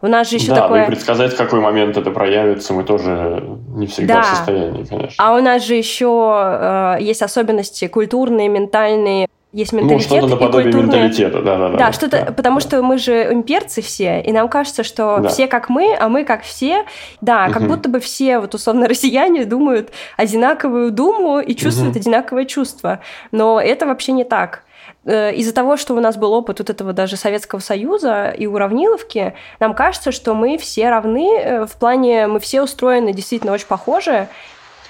У 0.03 0.09
нас 0.09 0.31
же 0.31 0.37
еще 0.37 0.49
да, 0.49 0.63
такое... 0.63 0.83
Да, 0.83 0.87
предсказать, 0.87 1.33
в 1.33 1.37
какой 1.37 1.61
момент 1.61 1.97
это 1.97 2.11
проявится, 2.11 2.73
мы 2.73 2.85
тоже 2.85 3.43
не 3.75 3.87
всегда 3.87 4.15
да. 4.15 4.23
в 4.23 4.27
состоянии, 4.27 4.85
конечно. 4.85 5.25
А 5.25 5.35
у 5.35 5.43
нас 5.43 5.65
же 5.65 5.75
еще 5.75 6.97
э, 6.99 6.99
есть 7.01 7.23
особенности 7.23 7.87
культурные, 7.89 8.49
ментальные, 8.49 9.29
есть 9.57 9.73
ну, 9.73 9.81
менталитет 9.81 10.11
ну, 10.11 10.17
что-то 10.19 10.35
наподобие 10.35 10.73
культурные... 10.73 11.03
менталитета, 11.05 11.41
да, 11.41 11.57
да, 11.57 11.69
да. 11.71 11.79
Да, 11.79 11.93
что-то, 11.93 12.25
да, 12.27 12.33
потому 12.33 12.61
да. 12.61 12.61
что 12.61 12.83
мы 12.83 12.99
же 12.99 13.33
имперцы 13.33 13.81
все, 13.81 14.21
и 14.21 14.31
нам 14.31 14.49
кажется, 14.49 14.85
что 14.85 15.21
да. 15.21 15.29
все 15.31 15.47
как 15.47 15.71
мы, 15.71 15.97
а 15.99 16.11
мы 16.11 16.25
как 16.25 16.43
все. 16.43 16.85
Да, 17.23 17.49
как 17.49 17.63
угу. 17.63 17.71
будто 17.71 17.89
бы 17.89 17.99
все, 17.99 18.39
вот 18.39 18.55
условно, 18.55 18.87
россияне 18.89 19.47
думают 19.47 19.93
одинаковую 20.19 20.91
думу 20.91 21.41
и 21.41 21.55
чувствуют 21.55 21.93
угу. 21.93 22.01
одинаковое 22.01 22.45
чувство. 22.45 23.01
Но 23.33 23.59
это 23.59 23.87
вообще 23.87 24.13
не 24.13 24.25
так. 24.25 24.63
Э, 25.07 25.33
из-за 25.33 25.55
того, 25.55 25.77
что 25.77 25.95
у 25.95 26.01
нас 26.01 26.17
был 26.17 26.33
опыт 26.33 26.59
вот 26.59 26.69
этого 26.69 26.93
даже 26.93 27.17
Советского 27.17 27.61
Союза 27.61 28.31
и 28.37 28.47
уравниловки, 28.47 29.35
нам 29.61 29.75
кажется, 29.75 30.11
что 30.11 30.35
мы 30.35 30.59
все 30.59 30.91
равны 30.91 31.39
э, 31.39 31.67
в 31.67 31.77
плане, 31.77 32.27
мы 32.27 32.41
все 32.41 32.63
устроены 32.63 33.13
действительно 33.13 33.53
очень 33.53 33.69
похоже, 33.69 34.29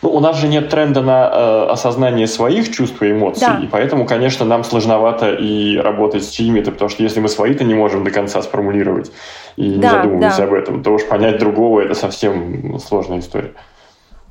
ну, 0.02 0.10
у 0.10 0.20
нас 0.20 0.38
же 0.38 0.46
нет 0.46 0.68
тренда 0.68 1.00
на 1.00 1.30
э, 1.32 1.66
осознание 1.70 2.26
своих 2.26 2.70
чувств 2.70 3.02
и 3.02 3.12
эмоций, 3.12 3.46
да. 3.46 3.58
и 3.62 3.66
поэтому, 3.66 4.06
конечно, 4.06 4.44
нам 4.44 4.62
сложновато 4.62 5.32
и 5.32 5.78
работать 5.78 6.22
с 6.24 6.28
чьими-то, 6.28 6.70
потому 6.70 6.90
что 6.90 7.02
если 7.02 7.20
мы 7.20 7.28
свои-то 7.28 7.64
не 7.64 7.74
можем 7.74 8.04
до 8.04 8.10
конца 8.10 8.42
сформулировать 8.42 9.10
и 9.56 9.70
да, 9.70 9.74
не 9.74 9.88
задумываемся 9.88 10.38
да. 10.38 10.44
об 10.44 10.52
этом, 10.52 10.82
то 10.82 10.90
уж 10.90 11.04
понять 11.06 11.38
другого– 11.38 11.80
это 11.82 11.94
совсем 11.94 12.78
сложная 12.78 13.20
история. 13.20 13.54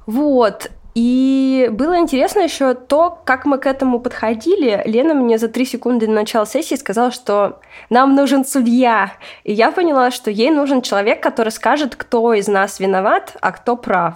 Вот. 0.06 0.70
И 0.96 1.70
было 1.74 2.00
интересно 2.00 2.40
еще 2.40 2.74
то, 2.74 3.22
как 3.26 3.46
мы 3.46 3.58
к 3.58 3.66
этому 3.66 4.00
подходили. 4.00 4.82
Лена 4.86 5.14
мне 5.14 5.38
за 5.38 5.50
три 5.50 5.66
секунды 5.66 6.08
до 6.08 6.14
начала 6.14 6.46
сессии 6.46 6.76
сказала, 6.76 7.12
что 7.12 7.60
нам 7.90 8.16
нужен 8.16 8.46
судья. 8.46 9.12
И 9.44 9.52
я 9.52 9.72
поняла, 9.72 10.10
что 10.10 10.32
ей 10.32 10.52
нужен 10.52 10.82
человек, 10.82 11.22
который 11.22 11.50
скажет, 11.50 11.98
кто 11.98 12.34
из 12.34 12.48
нас 12.48 12.80
виноват, 12.80 13.36
а 13.42 13.52
кто 13.52 13.76
прав. 13.76 14.16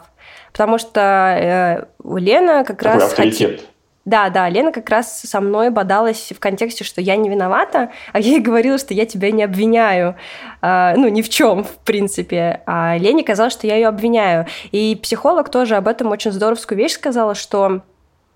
Потому 0.54 0.78
что 0.78 1.02
э, 1.02 1.86
Лена 2.18 2.64
как 2.64 2.82
Такой 2.82 3.02
раз... 3.02 3.12
авторитет. 3.12 3.69
Да, 4.10 4.32
да, 4.32 4.50
Лена 4.50 4.72
как 4.72 4.90
раз 4.90 5.22
со 5.22 5.40
мной 5.40 5.70
бодалась 5.70 6.34
в 6.36 6.40
контексте, 6.40 6.84
что 6.84 7.00
я 7.00 7.16
не 7.16 7.30
виновата, 7.30 7.92
а 8.12 8.20
я 8.20 8.32
ей 8.32 8.40
говорила, 8.40 8.80
что 8.80 8.96
я 8.96 9.06
тебя 9.06 9.30
не 9.30 9.44
обвиняю. 9.44 10.16
А, 10.64 10.96
ну, 10.96 11.10
ни 11.10 11.22
в 11.22 11.30
чем, 11.30 11.64
в 11.64 11.78
принципе. 11.86 12.62
А 12.66 12.98
Лене 12.98 13.24
казалось, 13.24 13.54
что 13.54 13.68
я 13.68 13.76
ее 13.76 13.88
обвиняю. 13.88 14.48
И 14.72 15.00
психолог 15.00 15.50
тоже 15.50 15.76
об 15.76 15.88
этом 15.88 16.10
очень 16.10 16.32
здоровскую 16.32 16.76
вещь 16.76 16.94
сказала, 16.94 17.36
что... 17.36 17.82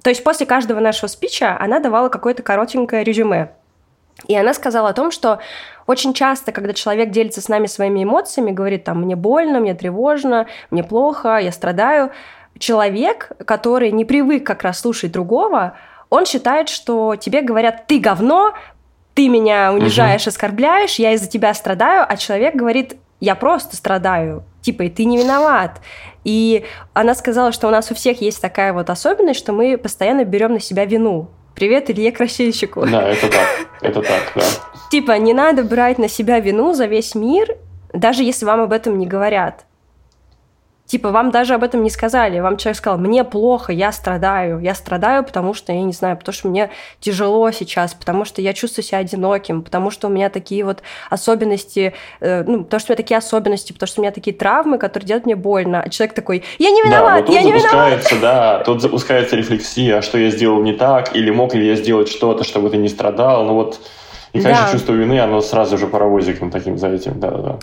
То 0.03 0.11
есть 0.11 0.23
после 0.23 0.45
каждого 0.45 0.79
нашего 0.79 1.07
спича 1.07 1.57
она 1.59 1.79
давала 1.79 2.09
какое-то 2.09 2.43
коротенькое 2.43 3.03
резюме. 3.03 3.49
И 4.27 4.35
она 4.35 4.53
сказала 4.53 4.89
о 4.89 4.93
том, 4.93 5.09
что 5.09 5.39
очень 5.87 6.13
часто, 6.13 6.51
когда 6.51 6.73
человек 6.73 7.09
делится 7.09 7.41
с 7.41 7.49
нами 7.49 7.65
своими 7.65 8.03
эмоциями, 8.03 8.51
говорит 8.51 8.83
там, 8.83 9.01
мне 9.01 9.15
больно, 9.15 9.59
мне 9.59 9.73
тревожно, 9.73 10.45
мне 10.69 10.83
плохо, 10.83 11.37
я 11.37 11.51
страдаю, 11.51 12.11
человек, 12.59 13.31
который 13.45 13.91
не 13.91 14.05
привык 14.05 14.45
как 14.45 14.63
раз 14.63 14.79
слушать 14.79 15.11
другого, 15.11 15.77
он 16.09 16.25
считает, 16.25 16.69
что 16.69 17.15
тебе 17.15 17.41
говорят, 17.41 17.87
ты 17.87 17.99
говно, 17.99 18.53
ты 19.13 19.29
меня 19.29 19.73
унижаешь, 19.73 20.23
угу. 20.23 20.29
оскорбляешь, 20.29 20.95
я 20.95 21.13
из-за 21.13 21.27
тебя 21.27 21.53
страдаю, 21.53 22.05
а 22.07 22.17
человек 22.17 22.55
говорит, 22.55 22.97
я 23.19 23.35
просто 23.35 23.75
страдаю, 23.75 24.43
типа, 24.61 24.83
и 24.83 24.89
ты 24.89 25.05
не 25.05 25.17
виноват. 25.17 25.79
И 26.23 26.65
она 26.93 27.15
сказала, 27.15 27.51
что 27.51 27.67
у 27.67 27.71
нас 27.71 27.89
у 27.91 27.95
всех 27.95 28.21
есть 28.21 28.41
такая 28.41 28.73
вот 28.73 28.89
особенность, 28.89 29.39
что 29.39 29.53
мы 29.53 29.77
постоянно 29.77 30.25
берем 30.25 30.53
на 30.53 30.59
себя 30.59 30.85
вину. 30.85 31.29
Привет, 31.55 31.89
Илье 31.89 32.11
Красильщику. 32.11 32.85
Да, 32.85 33.07
это 33.09 33.29
так, 33.29 33.47
это 33.81 34.01
так, 34.01 34.31
да. 34.35 34.43
Типа, 34.91 35.17
не 35.17 35.33
надо 35.33 35.63
брать 35.63 35.99
на 35.99 36.09
себя 36.09 36.39
вину 36.39 36.73
за 36.73 36.85
весь 36.85 37.15
мир, 37.15 37.55
даже 37.93 38.23
если 38.23 38.45
вам 38.45 38.61
об 38.61 38.73
этом 38.73 38.97
не 38.97 39.07
говорят. 39.07 39.65
Типа, 40.85 41.11
вам 41.11 41.31
даже 41.31 41.53
об 41.53 41.63
этом 41.63 41.81
не 41.81 41.89
сказали. 41.89 42.39
Вам 42.39 42.57
человек 42.57 42.77
сказал, 42.77 42.99
мне 42.99 43.23
плохо, 43.23 43.71
я 43.71 43.91
страдаю. 43.93 44.59
Я 44.59 44.75
страдаю, 44.75 45.23
потому 45.23 45.53
что, 45.53 45.71
я 45.71 45.81
не 45.81 45.93
знаю, 45.93 46.17
потому 46.17 46.33
что 46.33 46.49
мне 46.49 46.71
тяжело 46.99 47.49
сейчас, 47.51 47.93
потому 47.93 48.25
что 48.25 48.41
я 48.41 48.53
чувствую 48.53 48.83
себя 48.83 48.97
одиноким, 48.97 49.63
потому 49.63 49.91
что 49.91 50.07
у 50.07 50.11
меня 50.11 50.29
такие 50.29 50.65
вот 50.65 50.83
особенности, 51.09 51.93
э, 52.19 52.43
ну, 52.43 52.65
потому 52.65 52.79
что 52.81 52.91
у 52.91 52.93
меня 52.93 52.97
такие 52.97 53.17
особенности, 53.17 53.71
потому 53.71 53.87
что 53.87 54.01
у 54.01 54.03
меня 54.03 54.11
такие 54.11 54.35
травмы, 54.35 54.77
которые 54.77 55.07
делают 55.07 55.25
мне 55.25 55.37
больно. 55.37 55.81
А 55.81 55.89
человек 55.89 56.15
такой, 56.15 56.43
я 56.59 56.69
не 56.69 56.81
виноват, 56.81 57.25
да, 57.25 57.33
я 57.33 57.43
не 57.43 57.53
виноват. 57.53 58.13
Да, 58.21 58.63
тут 58.65 58.81
запускается 58.81 59.37
рефлексия, 59.37 60.01
что 60.01 60.17
я 60.17 60.29
сделал 60.31 60.61
не 60.61 60.73
так, 60.73 61.15
или 61.15 61.31
мог 61.31 61.55
ли 61.55 61.65
я 61.65 61.75
сделать 61.75 62.09
что-то, 62.09 62.43
чтобы 62.43 62.69
ты 62.69 62.77
не 62.77 62.89
страдал. 62.89 63.45
Ну 63.45 63.53
вот, 63.53 63.79
и, 64.33 64.41
конечно, 64.41 64.65
да. 64.65 64.71
чувство 64.71 64.93
вины, 64.93 65.19
оно 65.19 65.39
сразу 65.41 65.77
же 65.77 65.87
паровозиком 65.87 66.51
таким 66.51 66.77
за 66.77 66.89
этим, 66.89 67.19
да-да-да. 67.19 67.59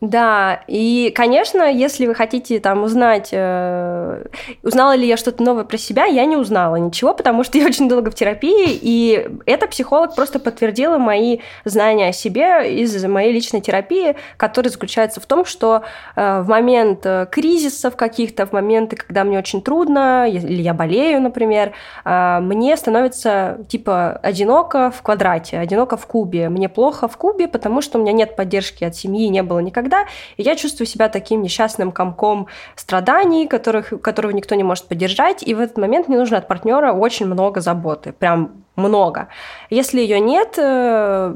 Да, 0.00 0.60
и, 0.68 1.12
конечно, 1.12 1.68
если 1.68 2.06
вы 2.06 2.14
хотите 2.14 2.60
там 2.60 2.84
узнать, 2.84 3.30
э, 3.32 4.24
узнала 4.62 4.94
ли 4.94 5.08
я 5.08 5.16
что-то 5.16 5.42
новое 5.42 5.64
про 5.64 5.76
себя, 5.76 6.04
я 6.04 6.24
не 6.24 6.36
узнала 6.36 6.76
ничего, 6.76 7.14
потому 7.14 7.42
что 7.42 7.58
я 7.58 7.66
очень 7.66 7.88
долго 7.88 8.12
в 8.12 8.14
терапии, 8.14 8.78
и 8.80 9.28
эта 9.44 9.66
психолог 9.66 10.14
просто 10.14 10.38
подтвердила 10.38 10.98
мои 10.98 11.40
знания 11.64 12.10
о 12.10 12.12
себе 12.12 12.80
из 12.80 13.04
моей 13.06 13.32
личной 13.32 13.60
терапии, 13.60 14.14
которая 14.36 14.70
заключается 14.70 15.20
в 15.20 15.26
том, 15.26 15.44
что 15.44 15.82
э, 16.14 16.42
в 16.42 16.48
момент 16.48 17.04
э, 17.04 17.26
кризисов 17.28 17.96
каких-то, 17.96 18.46
в 18.46 18.52
моменты, 18.52 18.94
когда 18.94 19.24
мне 19.24 19.36
очень 19.36 19.62
трудно, 19.62 20.28
или 20.28 20.62
я 20.62 20.74
болею, 20.74 21.20
например, 21.20 21.72
э, 22.04 22.38
мне 22.40 22.76
становится 22.76 23.58
типа 23.68 24.12
одиноко 24.22 24.92
в 24.92 25.02
квадрате, 25.02 25.58
одиноко 25.58 25.96
в 25.96 26.06
кубе. 26.06 26.50
Мне 26.50 26.68
плохо 26.68 27.08
в 27.08 27.16
кубе, 27.16 27.48
потому 27.48 27.82
что 27.82 27.98
у 27.98 28.02
меня 28.02 28.12
нет 28.12 28.36
поддержки 28.36 28.84
от 28.84 28.94
семьи, 28.94 29.26
не 29.26 29.42
было 29.42 29.58
никогда 29.58 29.87
никогда, 29.88 30.06
и 30.36 30.42
я 30.42 30.56
чувствую 30.56 30.86
себя 30.86 31.08
таким 31.08 31.42
несчастным 31.42 31.92
комком 31.92 32.46
страданий, 32.76 33.46
которых, 33.46 33.92
которого 34.02 34.32
никто 34.32 34.54
не 34.54 34.64
может 34.64 34.88
поддержать, 34.88 35.42
и 35.42 35.54
в 35.54 35.60
этот 35.60 35.78
момент 35.78 36.08
мне 36.08 36.18
нужно 36.18 36.38
от 36.38 36.48
партнера 36.48 36.92
очень 36.92 37.26
много 37.26 37.60
заботы, 37.60 38.12
прям 38.12 38.64
много. 38.76 39.28
Если 39.70 40.00
ее 40.00 40.20
нет, 40.20 40.54
э, 40.58 41.34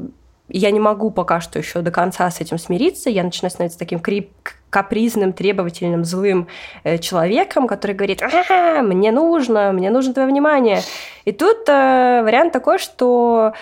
я 0.49 0.71
не 0.71 0.79
могу 0.79 1.11
пока 1.11 1.41
что 1.41 1.59
еще 1.59 1.81
до 1.81 1.91
конца 1.91 2.29
с 2.29 2.41
этим 2.41 2.57
смириться, 2.57 3.09
я 3.09 3.23
начинаю 3.23 3.51
становиться 3.51 3.79
таким 3.79 3.99
крип 3.99 4.29
капризным, 4.69 5.33
требовательным, 5.33 6.03
злым 6.03 6.47
э, 6.83 6.97
человеком, 6.97 7.67
который 7.67 7.95
говорит, 7.95 8.23
ага, 8.23 8.81
мне 8.81 9.11
нужно, 9.11 9.71
мне 9.71 9.91
нужно 9.91 10.13
твое 10.13 10.27
внимание. 10.27 10.81
И 11.25 11.31
тут 11.31 11.69
э, 11.69 12.23
вариант 12.23 12.53
такой, 12.53 12.79
что 12.79 13.53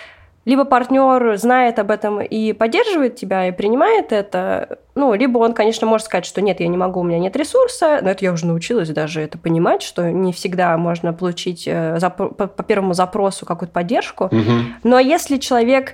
либо 0.43 0.65
партнер 0.65 1.37
знает 1.37 1.77
об 1.77 1.91
этом 1.91 2.19
и 2.21 2.53
поддерживает 2.53 3.15
тебя, 3.15 3.47
и 3.47 3.51
принимает 3.51 4.11
это, 4.11 4.79
ну, 4.95 5.13
либо 5.13 5.37
он, 5.37 5.53
конечно, 5.53 5.85
может 5.85 6.07
сказать, 6.07 6.25
что 6.25 6.41
нет, 6.41 6.59
я 6.59 6.67
не 6.67 6.77
могу, 6.77 7.01
у 7.01 7.03
меня 7.03 7.19
нет 7.19 7.35
ресурса, 7.35 7.99
но 8.01 8.09
это 8.09 8.25
я 8.25 8.31
уже 8.31 8.47
научилась 8.47 8.89
даже 8.89 9.21
это 9.21 9.37
понимать, 9.37 9.83
что 9.83 10.11
не 10.11 10.33
всегда 10.33 10.75
можно 10.77 11.13
получить 11.13 11.67
э, 11.67 11.99
по, 12.17 12.47
первому 12.63 12.93
запросу 12.93 13.45
какую-то 13.45 13.73
поддержку. 13.73 14.25
Угу. 14.25 14.51
Но 14.83 14.99
если 14.99 15.37
человек, 15.37 15.93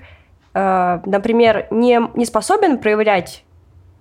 э, 0.53 0.99
например, 1.05 1.67
не, 1.69 1.99
не 2.15 2.25
способен 2.25 2.77
проявлять 2.77 3.43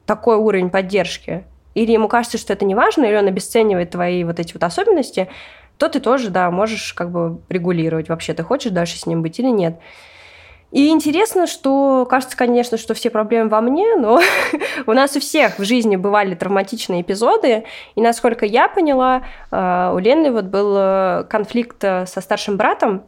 такой 0.06 0.36
уровень 0.36 0.70
поддержки, 0.70 1.44
или 1.74 1.90
ему 1.90 2.06
кажется, 2.06 2.38
что 2.38 2.52
это 2.52 2.64
не 2.64 2.76
важно, 2.76 3.04
или 3.04 3.16
он 3.16 3.26
обесценивает 3.26 3.90
твои 3.90 4.22
вот 4.22 4.38
эти 4.38 4.54
вот 4.54 4.62
особенности, 4.62 5.28
то 5.76 5.88
ты 5.88 6.00
тоже, 6.00 6.30
да, 6.30 6.50
можешь 6.50 6.94
как 6.94 7.10
бы 7.10 7.40
регулировать, 7.48 8.08
вообще 8.08 8.32
ты 8.32 8.42
хочешь 8.42 8.72
дальше 8.72 8.96
с 8.98 9.06
ним 9.06 9.22
быть 9.22 9.38
или 9.40 9.48
нет. 9.48 9.78
И 10.76 10.90
интересно, 10.90 11.46
что 11.46 12.06
кажется, 12.10 12.36
конечно, 12.36 12.76
что 12.76 12.92
все 12.92 13.08
проблемы 13.08 13.48
во 13.48 13.62
мне, 13.62 13.96
но 13.96 14.20
у 14.86 14.92
нас 14.92 15.16
у 15.16 15.20
всех 15.20 15.58
в 15.58 15.64
жизни 15.64 15.96
бывали 15.96 16.34
травматичные 16.34 17.00
эпизоды. 17.00 17.64
И 17.94 18.02
насколько 18.02 18.44
я 18.44 18.68
поняла, 18.68 19.22
э, 19.50 19.90
у 19.94 19.98
Лены 19.98 20.30
вот 20.30 20.44
был 20.44 20.74
э, 20.76 21.24
конфликт 21.30 21.82
э, 21.82 22.04
со 22.04 22.20
старшим 22.20 22.58
братом. 22.58 23.04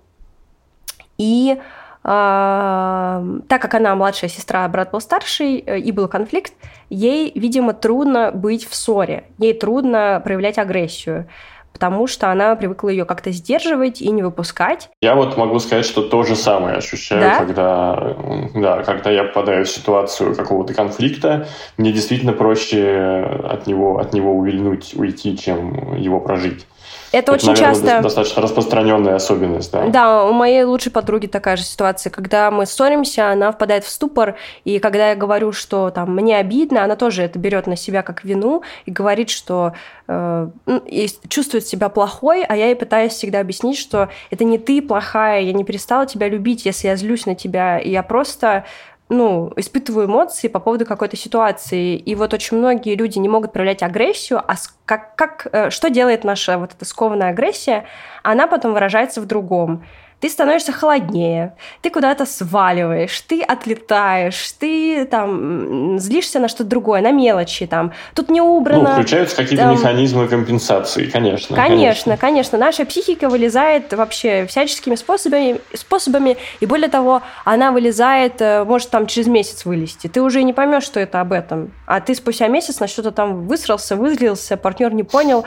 И 1.18 1.58
так 2.00 3.60
как 3.60 3.74
она 3.74 3.94
младшая 3.94 4.30
сестра, 4.30 4.64
а 4.64 4.68
брат 4.68 4.92
был 4.92 5.00
старший, 5.00 5.56
и 5.56 5.92
был 5.92 6.08
конфликт, 6.08 6.54
ей, 6.88 7.32
видимо, 7.34 7.74
трудно 7.74 8.30
быть 8.32 8.66
в 8.66 8.74
ссоре, 8.74 9.24
ей 9.36 9.52
трудно 9.52 10.22
проявлять 10.24 10.56
агрессию 10.56 11.28
потому 11.78 12.08
что 12.08 12.32
она 12.32 12.56
привыкла 12.56 12.88
ее 12.88 13.04
как-то 13.04 13.30
сдерживать 13.30 14.02
и 14.02 14.10
не 14.10 14.24
выпускать. 14.24 14.90
Я 15.00 15.14
вот 15.14 15.36
могу 15.36 15.60
сказать, 15.60 15.86
что 15.86 16.02
то 16.02 16.24
же 16.24 16.34
самое 16.34 16.78
ощущаю, 16.78 17.20
да? 17.20 17.38
когда, 17.38 18.16
да, 18.52 18.82
когда 18.82 19.10
я 19.12 19.22
попадаю 19.22 19.64
в 19.64 19.68
ситуацию 19.68 20.34
какого-то 20.34 20.74
конфликта, 20.74 21.46
мне 21.76 21.92
действительно 21.92 22.32
проще 22.32 23.22
от 23.44 23.68
него, 23.68 23.98
от 23.98 24.12
него 24.12 24.32
увильнуть, 24.32 24.94
уйти, 24.96 25.38
чем 25.38 25.94
его 25.94 26.18
прожить. 26.18 26.66
Это, 27.10 27.32
это 27.32 27.32
очень 27.32 27.48
наверное, 27.48 27.74
часто... 27.74 28.02
достаточно 28.02 28.42
распространенная 28.42 29.14
особенность, 29.14 29.72
да? 29.72 29.86
Да, 29.86 30.24
у 30.24 30.32
моей 30.32 30.64
лучшей 30.64 30.92
подруги 30.92 31.26
такая 31.26 31.56
же 31.56 31.62
ситуация. 31.62 32.10
Когда 32.10 32.50
мы 32.50 32.66
ссоримся, 32.66 33.30
она 33.30 33.52
впадает 33.52 33.84
в 33.84 33.88
ступор, 33.88 34.36
и 34.64 34.78
когда 34.78 35.10
я 35.10 35.16
говорю, 35.16 35.52
что 35.52 35.90
там 35.90 36.14
мне 36.14 36.36
обидно, 36.36 36.84
она 36.84 36.96
тоже 36.96 37.22
это 37.22 37.38
берет 37.38 37.66
на 37.66 37.76
себя 37.76 38.02
как 38.02 38.24
вину 38.24 38.62
и 38.84 38.90
говорит, 38.90 39.30
что 39.30 39.72
э, 40.06 40.48
и 40.86 41.08
чувствует 41.28 41.66
себя 41.66 41.88
плохой, 41.88 42.44
а 42.44 42.56
я 42.56 42.66
ей 42.66 42.76
пытаюсь 42.76 43.12
всегда 43.12 43.40
объяснить, 43.40 43.78
что 43.78 44.08
это 44.30 44.44
не 44.44 44.58
ты 44.58 44.82
плохая, 44.82 45.40
я 45.40 45.52
не 45.52 45.64
перестала 45.64 46.06
тебя 46.06 46.28
любить, 46.28 46.66
если 46.66 46.88
я 46.88 46.96
злюсь 46.96 47.26
на 47.26 47.34
тебя, 47.34 47.78
и 47.78 47.90
я 47.90 48.02
просто 48.02 48.64
ну, 49.08 49.52
испытываю 49.56 50.06
эмоции 50.06 50.48
по 50.48 50.60
поводу 50.60 50.84
какой-то 50.84 51.16
ситуации. 51.16 51.96
И 51.96 52.14
вот 52.14 52.34
очень 52.34 52.58
многие 52.58 52.94
люди 52.94 53.18
не 53.18 53.28
могут 53.28 53.52
проявлять 53.52 53.82
агрессию, 53.82 54.38
а 54.46 54.56
как, 54.84 55.16
как, 55.16 55.46
э, 55.52 55.70
что 55.70 55.90
делает 55.90 56.24
наша 56.24 56.58
вот 56.58 56.72
эта 56.74 56.84
скованная 56.84 57.30
агрессия? 57.30 57.86
Она 58.22 58.46
потом 58.46 58.74
выражается 58.74 59.20
в 59.20 59.26
другом 59.26 59.84
ты 60.20 60.28
становишься 60.28 60.72
холоднее, 60.72 61.54
ты 61.80 61.90
куда-то 61.90 62.26
сваливаешь, 62.26 63.20
ты 63.20 63.40
отлетаешь, 63.42 64.52
ты 64.58 65.04
там 65.04 65.98
злишься 65.98 66.40
на 66.40 66.48
что-то 66.48 66.70
другое, 66.70 67.00
на 67.02 67.12
мелочи 67.12 67.66
там. 67.66 67.92
Тут 68.14 68.28
не 68.28 68.40
убрано. 68.40 68.82
Ну, 68.82 68.92
включаются 68.94 69.36
какие-то 69.36 69.64
там... 69.64 69.74
механизмы 69.74 70.26
компенсации, 70.26 71.06
конечно, 71.06 71.56
конечно. 71.56 71.56
Конечно, 71.56 72.16
конечно. 72.16 72.58
Наша 72.58 72.84
психика 72.84 73.28
вылезает 73.28 73.92
вообще 73.92 74.46
всяческими 74.46 74.96
способами, 74.96 75.60
способами, 75.72 76.36
и 76.58 76.66
более 76.66 76.88
того, 76.88 77.22
она 77.44 77.70
вылезает, 77.70 78.40
э, 78.40 78.64
может 78.64 78.90
там 78.90 79.06
через 79.06 79.28
месяц 79.28 79.64
вылезти. 79.64 80.08
Ты 80.08 80.20
уже 80.20 80.42
не 80.42 80.52
поймешь, 80.52 80.82
что 80.82 80.98
это 80.98 81.20
об 81.20 81.32
этом. 81.32 81.70
А 81.86 82.00
ты 82.00 82.14
спустя 82.14 82.48
месяц 82.48 82.80
на 82.80 82.88
что-то 82.88 83.12
там 83.12 83.46
высрался, 83.46 83.94
вызлился, 83.94 84.56
партнер 84.56 84.92
не 84.92 85.04
понял, 85.04 85.44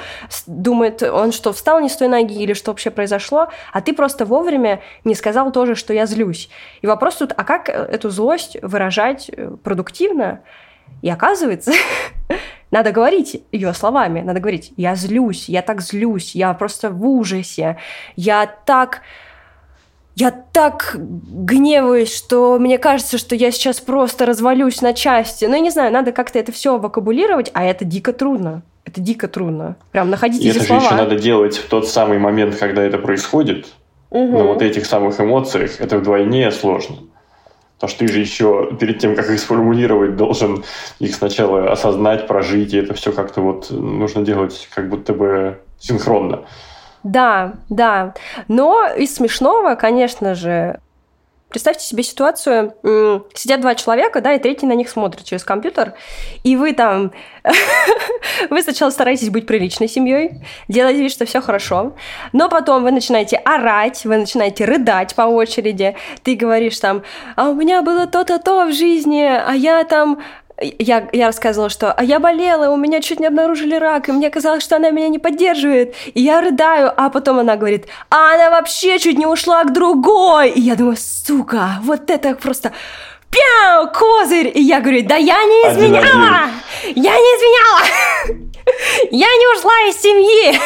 думает, 0.48 1.04
он 1.04 1.34
что, 1.34 1.52
встал 1.52 1.82
не 1.82 1.90
с 1.90 1.98
той 1.98 2.08
ноги 2.08 2.42
или 2.42 2.54
что 2.54 2.72
вообще 2.72 2.90
произошло, 2.90 3.50
а 3.74 3.82
ты 3.82 3.94
просто 3.94 4.26
вовремя 4.26 4.61
вовремя 4.62 4.82
не 5.04 5.16
сказал 5.16 5.52
тоже, 5.52 5.76
что 5.76 5.94
я 5.94 6.06
злюсь. 6.06 6.50
И 6.82 6.88
вопрос 6.88 7.16
тут, 7.16 7.34
а 7.36 7.44
как 7.44 7.70
эту 7.70 8.10
злость 8.10 8.58
выражать 8.62 9.30
э, 9.30 9.52
продуктивно? 9.64 10.42
И 11.02 11.10
оказывается, 11.10 11.72
надо 12.72 12.92
говорить 12.92 13.44
ее 13.52 13.74
словами, 13.74 14.22
надо 14.22 14.40
говорить, 14.40 14.74
я 14.78 14.96
злюсь, 14.96 15.50
я 15.50 15.62
так 15.62 15.82
злюсь, 15.82 16.36
я 16.36 16.54
просто 16.54 16.90
в 16.90 17.06
ужасе, 17.06 17.78
я 18.16 18.46
так 18.66 19.02
я 20.14 20.30
так 20.32 20.98
гневаюсь, 20.98 22.14
что 22.14 22.60
мне 22.60 22.78
кажется, 22.78 23.18
что 23.18 23.34
я 23.34 23.50
сейчас 23.50 23.80
просто 23.80 24.26
развалюсь 24.26 24.82
на 24.82 24.94
части. 24.94 25.46
Ну, 25.46 25.56
я 25.56 25.62
не 25.62 25.72
знаю, 25.72 25.92
надо 25.92 26.12
как-то 26.12 26.38
это 26.38 26.52
все 26.52 26.78
вокабулировать, 26.78 27.50
а 27.54 27.64
это 27.64 27.86
дико 27.86 28.12
трудно. 28.12 28.62
Это 28.84 29.00
дико 29.00 29.30
трудно. 29.30 29.78
Прям 29.92 30.10
находить 30.10 30.44
И 30.44 30.50
эти 30.50 30.58
это 30.58 30.66
слова. 30.66 30.82
же 30.82 30.88
еще 30.88 30.96
надо 30.96 31.16
делать 31.16 31.58
в 31.58 31.70
тот 31.70 31.88
самый 31.88 32.20
момент, 32.20 32.58
когда 32.58 32.84
это 32.84 32.98
происходит. 32.98 33.68
Мгм. 34.12 34.38
На 34.38 34.44
вот 34.44 34.62
этих 34.62 34.86
самых 34.86 35.20
эмоциях 35.20 35.80
это 35.80 35.98
вдвойне 35.98 36.52
сложно. 36.52 36.98
Потому 37.76 37.90
что 37.90 38.06
ты 38.06 38.14
же 38.14 38.20
еще 38.20 38.76
перед 38.80 39.00
тем, 39.00 39.16
как 39.16 39.30
их 39.30 39.40
сформулировать, 39.40 40.16
должен 40.16 40.64
их 41.00 41.16
сначала 41.16 41.72
осознать, 41.72 42.28
прожить, 42.28 42.74
и 42.74 42.78
это 42.78 42.94
все 42.94 43.12
как-то 43.12 43.42
вот 43.42 43.72
нужно 43.72 44.22
делать 44.24 44.70
как 44.76 44.88
будто 44.88 45.14
бы 45.14 45.60
синхронно. 45.80 46.42
Да, 47.04 47.54
да. 47.70 48.14
Но 48.48 48.86
из 48.86 49.16
смешного, 49.16 49.74
конечно 49.76 50.36
же, 50.36 50.80
представьте 51.52 51.86
себе 51.86 52.04
ситуацию, 52.04 52.76
сидят 53.34 53.62
два 53.62 53.76
человека, 53.76 54.22
да, 54.22 54.34
и 54.34 54.40
третий 54.40 54.66
на 54.66 54.74
них 54.74 54.90
смотрит 54.90 55.26
через 55.26 55.44
компьютер, 55.44 55.94
и 56.44 56.56
вы 56.56 56.74
там, 56.74 57.12
вы 58.50 58.62
сначала 58.62 58.90
стараетесь 58.90 59.30
быть 59.30 59.46
приличной 59.46 59.88
семьей, 59.88 60.42
делаете 60.68 61.02
вид, 61.02 61.12
что 61.12 61.26
все 61.26 61.42
хорошо, 61.42 61.94
но 62.34 62.50
потом 62.50 62.84
вы 62.84 62.92
начинаете 62.92 63.38
орать, 63.38 64.06
вы 64.06 64.18
начинаете 64.18 64.66
рыдать 64.66 65.14
по 65.16 65.24
очереди, 65.24 65.96
ты 66.24 66.36
говоришь 66.36 66.80
там, 66.80 67.04
а 67.36 67.50
у 67.50 67.54
меня 67.54 67.82
было 67.82 68.08
то-то 68.08 68.40
то 68.40 68.66
в 68.66 68.74
жизни, 68.74 69.22
а 69.24 69.54
я 69.54 69.84
там 69.84 70.22
я, 70.80 71.08
я 71.12 71.28
рассказывала, 71.28 71.70
что 71.70 71.92
а 71.92 72.04
я 72.04 72.20
болела, 72.20 72.70
у 72.70 72.78
меня 72.78 73.02
чуть 73.02 73.20
не 73.20 73.28
обнаружили 73.28 73.76
рак, 73.76 74.10
и 74.10 74.12
мне 74.12 74.30
казалось, 74.30 74.64
что 74.64 74.76
она 74.76 74.92
меня 74.92 75.10
не 75.10 75.20
поддерживает. 75.20 75.96
И 76.14 76.22
я 76.22 76.42
рыдаю, 76.42 76.92
а 76.96 77.10
потом 77.10 77.40
она 77.40 77.56
говорит, 77.56 77.88
а 78.10 78.34
она 78.36 78.50
вообще 78.50 79.00
чуть 79.00 79.18
не 79.18 79.26
ушла 79.26 79.64
к 79.64 79.74
другой. 79.74 80.52
И 80.52 80.62
я 80.62 80.76
думаю, 80.76 80.98
сука, 80.98 81.80
вот 81.84 82.10
это 82.10 82.36
просто 82.36 82.72
пяу, 83.32 83.90
козырь. 83.92 84.52
И 84.54 84.62
я 84.62 84.82
говорю, 84.82 85.04
да 85.08 85.16
я 85.16 85.44
не 85.44 85.72
изменяла! 85.72 86.50
Я 86.84 87.16
не 87.16 87.32
изменяла! 87.38 88.42
Я 89.12 89.28
не 89.28 89.58
ушла 89.58 89.74
из 89.90 90.02
семьи! 90.02 90.60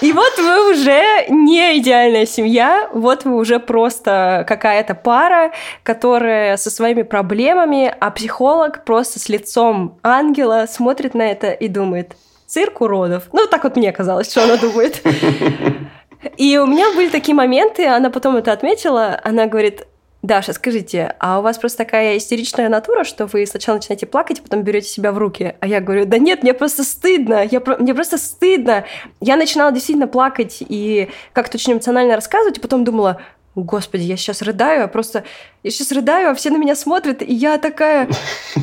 И 0.00 0.12
вот 0.12 0.38
вы 0.38 0.70
уже 0.70 1.26
не 1.28 1.78
идеальная 1.78 2.26
семья, 2.26 2.88
вот 2.92 3.24
вы 3.24 3.36
уже 3.36 3.58
просто 3.58 4.44
какая-то 4.46 4.94
пара, 4.94 5.52
которая 5.82 6.56
со 6.56 6.70
своими 6.70 7.02
проблемами, 7.02 7.94
а 8.00 8.10
психолог 8.10 8.84
просто 8.84 9.18
с 9.18 9.28
лицом 9.28 9.98
ангела 10.02 10.66
смотрит 10.68 11.14
на 11.14 11.22
это 11.22 11.50
и 11.50 11.68
думает, 11.68 12.16
цирк 12.46 12.80
уродов. 12.80 13.24
Ну, 13.32 13.46
так 13.46 13.64
вот 13.64 13.76
мне 13.76 13.92
казалось, 13.92 14.30
что 14.30 14.44
она 14.44 14.56
думает. 14.56 15.02
И 16.36 16.58
у 16.58 16.66
меня 16.66 16.92
были 16.94 17.08
такие 17.08 17.34
моменты, 17.34 17.86
она 17.86 18.10
потом 18.10 18.36
это 18.36 18.52
отметила, 18.52 19.18
она 19.24 19.46
говорит, 19.46 19.86
Даша, 20.22 20.52
скажите, 20.52 21.14
а 21.18 21.38
у 21.38 21.42
вас 21.42 21.56
просто 21.56 21.78
такая 21.78 22.18
истеричная 22.18 22.68
натура, 22.68 23.04
что 23.04 23.26
вы 23.26 23.46
сначала 23.46 23.76
начинаете 23.76 24.04
плакать, 24.04 24.40
а 24.40 24.42
потом 24.42 24.62
берете 24.62 24.88
себя 24.88 25.12
в 25.12 25.18
руки? 25.18 25.54
А 25.60 25.66
я 25.66 25.80
говорю, 25.80 26.04
да 26.04 26.18
нет, 26.18 26.42
мне 26.42 26.52
просто 26.52 26.84
стыдно, 26.84 27.42
я, 27.50 27.62
мне 27.78 27.94
просто 27.94 28.18
стыдно. 28.18 28.84
Я 29.20 29.36
начинала 29.36 29.72
действительно 29.72 30.08
плакать 30.08 30.58
и 30.60 31.08
как-то 31.32 31.56
очень 31.56 31.72
эмоционально 31.72 32.16
рассказывать, 32.16 32.58
и 32.58 32.60
потом 32.60 32.84
думала, 32.84 33.22
Господи, 33.54 34.02
я 34.02 34.16
сейчас 34.16 34.42
рыдаю, 34.42 34.84
а 34.84 34.88
просто 34.88 35.24
я 35.62 35.70
сейчас 35.70 35.90
рыдаю, 35.90 36.30
а 36.30 36.34
все 36.34 36.50
на 36.50 36.56
меня 36.56 36.76
смотрят, 36.76 37.20
и 37.22 37.32
я 37.32 37.58
такая, 37.58 38.08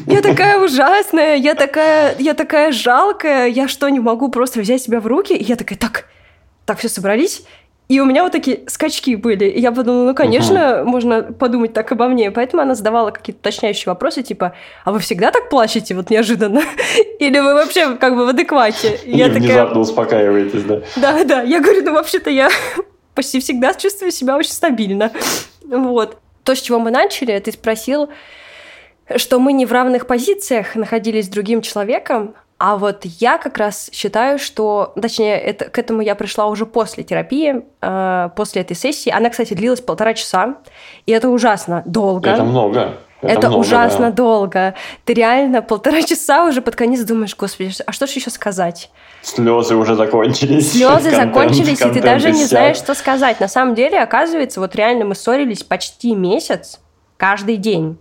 я 0.05 0.21
такая 0.21 0.59
ужасная, 0.59 1.35
я 1.35 1.55
такая, 1.55 2.15
я 2.19 2.33
такая 2.35 2.71
жалкая, 2.71 3.47
я 3.47 3.67
что, 3.67 3.89
не 3.89 3.99
могу 3.99 4.29
просто 4.29 4.61
взять 4.61 4.81
себя 4.81 5.01
в 5.01 5.07
руки? 5.07 5.35
И 5.35 5.43
я 5.43 5.55
такая, 5.55 5.77
так, 5.77 6.05
так, 6.65 6.79
все 6.79 6.87
собрались, 6.87 7.43
и 7.87 8.01
у 8.01 8.05
меня 8.05 8.23
вот 8.23 8.33
такие 8.33 8.63
скачки 8.67 9.15
были. 9.15 9.45
И 9.45 9.61
я 9.61 9.71
подумала, 9.71 10.07
ну, 10.07 10.15
конечно, 10.15 10.83
можно 10.85 11.23
подумать 11.23 11.71
так 11.71 11.89
обо 11.93 12.09
мне. 12.09 12.31
Поэтому 12.31 12.61
она 12.61 12.75
задавала 12.75 13.11
какие-то 13.11 13.39
уточняющие 13.39 13.85
вопросы, 13.85 14.23
типа, 14.23 14.53
а 14.83 14.91
вы 14.91 14.99
всегда 14.99 15.31
так 15.31 15.49
плачете 15.49 15.95
вот 15.95 16.09
неожиданно? 16.09 16.61
Или 17.19 17.39
вы 17.39 17.53
вообще 17.53 17.95
как 17.95 18.15
бы 18.15 18.25
в 18.25 18.29
адеквате? 18.29 18.99
И 19.05 19.15
я 19.15 19.27
такая, 19.27 19.41
внезапно 19.41 19.79
успокаиваетесь, 19.79 20.63
да. 20.63 20.81
да, 20.97 21.23
да. 21.23 21.41
Я 21.43 21.61
говорю, 21.61 21.83
ну, 21.85 21.93
вообще-то 21.93 22.29
я 22.29 22.49
почти 23.15 23.39
всегда 23.39 23.73
чувствую 23.73 24.11
себя 24.11 24.35
очень 24.35 24.51
стабильно. 24.51 25.11
Вот. 25.63 26.17
То, 26.43 26.55
с 26.55 26.61
чего 26.61 26.79
мы 26.79 26.91
начали, 26.91 27.39
ты 27.39 27.53
спросил, 27.53 28.09
что 29.15 29.39
мы 29.39 29.53
не 29.53 29.65
в 29.65 29.71
равных 29.71 30.07
позициях 30.07 30.75
находились 30.75 31.27
с 31.27 31.29
другим 31.29 31.61
человеком, 31.61 32.35
а 32.59 32.77
вот 32.77 33.05
я 33.05 33.37
как 33.37 33.57
раз 33.57 33.89
считаю, 33.93 34.39
что, 34.39 34.93
точнее, 34.99 35.39
это, 35.39 35.65
к 35.65 35.77
этому 35.77 36.01
я 36.01 36.15
пришла 36.15 36.47
уже 36.47 36.65
после 36.65 37.03
терапии, 37.03 37.63
э, 37.81 38.29
после 38.35 38.61
этой 38.61 38.75
сессии. 38.75 39.11
Она, 39.11 39.29
кстати, 39.29 39.53
длилась 39.53 39.81
полтора 39.81 40.15
часа, 40.15 40.55
и 41.05 41.11
это 41.11 41.29
ужасно 41.29 41.83
долго. 41.85 42.31
Это 42.31 42.43
много. 42.43 42.93
Это, 43.21 43.47
много, 43.49 43.61
ужасно 43.61 44.07
да. 44.07 44.11
долго. 44.11 44.75
Ты 45.05 45.13
реально 45.13 45.61
полтора 45.61 46.01
часа 46.01 46.45
уже 46.45 46.61
под 46.61 46.75
конец 46.75 47.01
думаешь, 47.01 47.35
господи, 47.35 47.71
а 47.85 47.91
что 47.91 48.07
же 48.07 48.13
еще 48.13 48.31
сказать? 48.31 48.89
Слезы 49.21 49.75
уже 49.75 49.95
закончились. 49.95 50.71
Слезы 50.71 51.09
контент- 51.11 51.33
закончились, 51.33 51.73
и 51.73 51.75
ты 51.75 51.83
контент 51.83 52.05
даже 52.05 52.31
не 52.31 52.45
знаешь, 52.45 52.77
что 52.77 52.95
сказать. 52.95 53.39
На 53.39 53.47
самом 53.47 53.75
деле, 53.75 53.99
оказывается, 53.99 54.59
вот 54.59 54.75
реально 54.75 55.05
мы 55.05 55.15
ссорились 55.15 55.63
почти 55.63 56.15
месяц 56.15 56.79
каждый 57.17 57.57
день. 57.57 57.97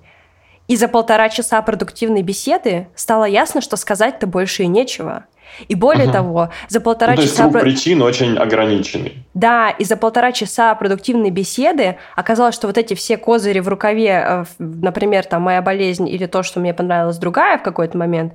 И 0.68 0.76
за 0.76 0.88
полтора 0.88 1.28
часа 1.28 1.62
продуктивной 1.62 2.22
беседы 2.22 2.88
стало 2.94 3.24
ясно, 3.24 3.60
что 3.60 3.76
сказать-то 3.76 4.26
больше 4.26 4.64
и 4.64 4.66
нечего. 4.66 5.24
И 5.68 5.74
более 5.74 6.04
Мгм. 6.06 6.12
того, 6.12 6.50
за 6.68 6.80
полтора 6.80 7.12
Ну, 7.12 7.16
то 7.16 7.22
есть 7.22 7.34
часа... 7.34 7.44
круг 7.44 7.52
про- 7.54 7.60
причин 7.62 8.02
очень 8.02 8.36
ограниченный. 8.36 9.24
Да, 9.32 9.70
и 9.70 9.84
за 9.84 9.96
полтора 9.96 10.32
часа 10.32 10.74
продуктивной 10.74 11.30
беседы 11.30 11.96
оказалось, 12.16 12.54
что 12.54 12.66
вот 12.66 12.76
эти 12.76 12.94
все 12.94 13.16
козыри 13.16 13.60
в 13.60 13.68
рукаве, 13.68 14.24
э, 14.26 14.44
например, 14.58 15.24
там 15.24 15.42
моя 15.42 15.62
болезнь 15.62 16.08
или 16.08 16.26
то, 16.26 16.42
что 16.42 16.60
мне 16.60 16.74
понравилась 16.74 17.16
другая 17.18 17.58
в 17.58 17.62
какой-то 17.62 17.96
момент, 17.96 18.34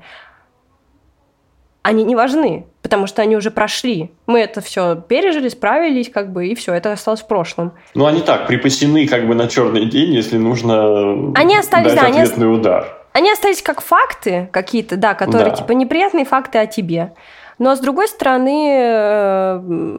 они 1.84 2.04
не 2.04 2.15
важны, 2.15 2.65
потому 2.82 3.08
что 3.08 3.22
они 3.22 3.36
уже 3.36 3.50
прошли. 3.52 4.12
Мы 4.28 4.39
это 4.39 4.62
все 4.62 4.96
пережили, 4.96 5.50
справились, 5.50 6.10
как 6.10 6.32
бы, 6.32 6.48
и 6.48 6.56
все, 6.56 6.74
это 6.74 6.91
осталось 6.91 7.22
в 7.22 7.28
прошлом. 7.28 7.74
Ну, 7.96 8.06
они 8.06 8.22
так, 8.22 8.48
припасены 8.48 9.08
как 9.08 9.28
бы 9.28 9.36
на 9.36 9.48
черный 9.48 9.86
день, 9.86 10.13
если 10.13 10.38
нужно 10.38 11.34
Они 11.36 11.58
остались, 11.58 11.94
дать 11.94 12.02
да, 12.02 12.08
они 12.08 12.20
ответный 12.20 12.54
удар. 12.54 12.98
Они 13.13 13.32
остались 13.32 13.62
как 13.62 13.82
факты 13.82 14.48
какие-то, 14.52 14.96
да, 14.96 15.15
которые 15.15 15.50
Да. 15.50 15.58
типа 15.58 15.72
неприятные 15.74 16.26
факты 16.26 16.60
о 16.60 16.65
тебе. 16.65 17.13
Но 17.58 17.76
с 17.76 17.80
другой 17.80 18.08
стороны, 18.08 18.70
э, 18.74 19.98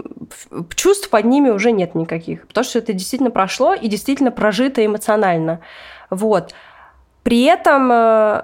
чувств 0.74 1.10
под 1.10 1.24
ними 1.24 1.50
уже 1.50 1.70
нет 1.72 1.94
никаких, 1.94 2.46
потому 2.48 2.64
что 2.64 2.78
это 2.78 2.92
действительно 2.92 3.30
прошло 3.30 3.74
и 3.74 3.86
действительно 3.88 4.30
прожито 4.32 4.84
эмоционально. 4.84 5.60
Вот. 6.10 6.54
При 7.22 7.44
этом 7.44 7.90
э, 7.92 8.42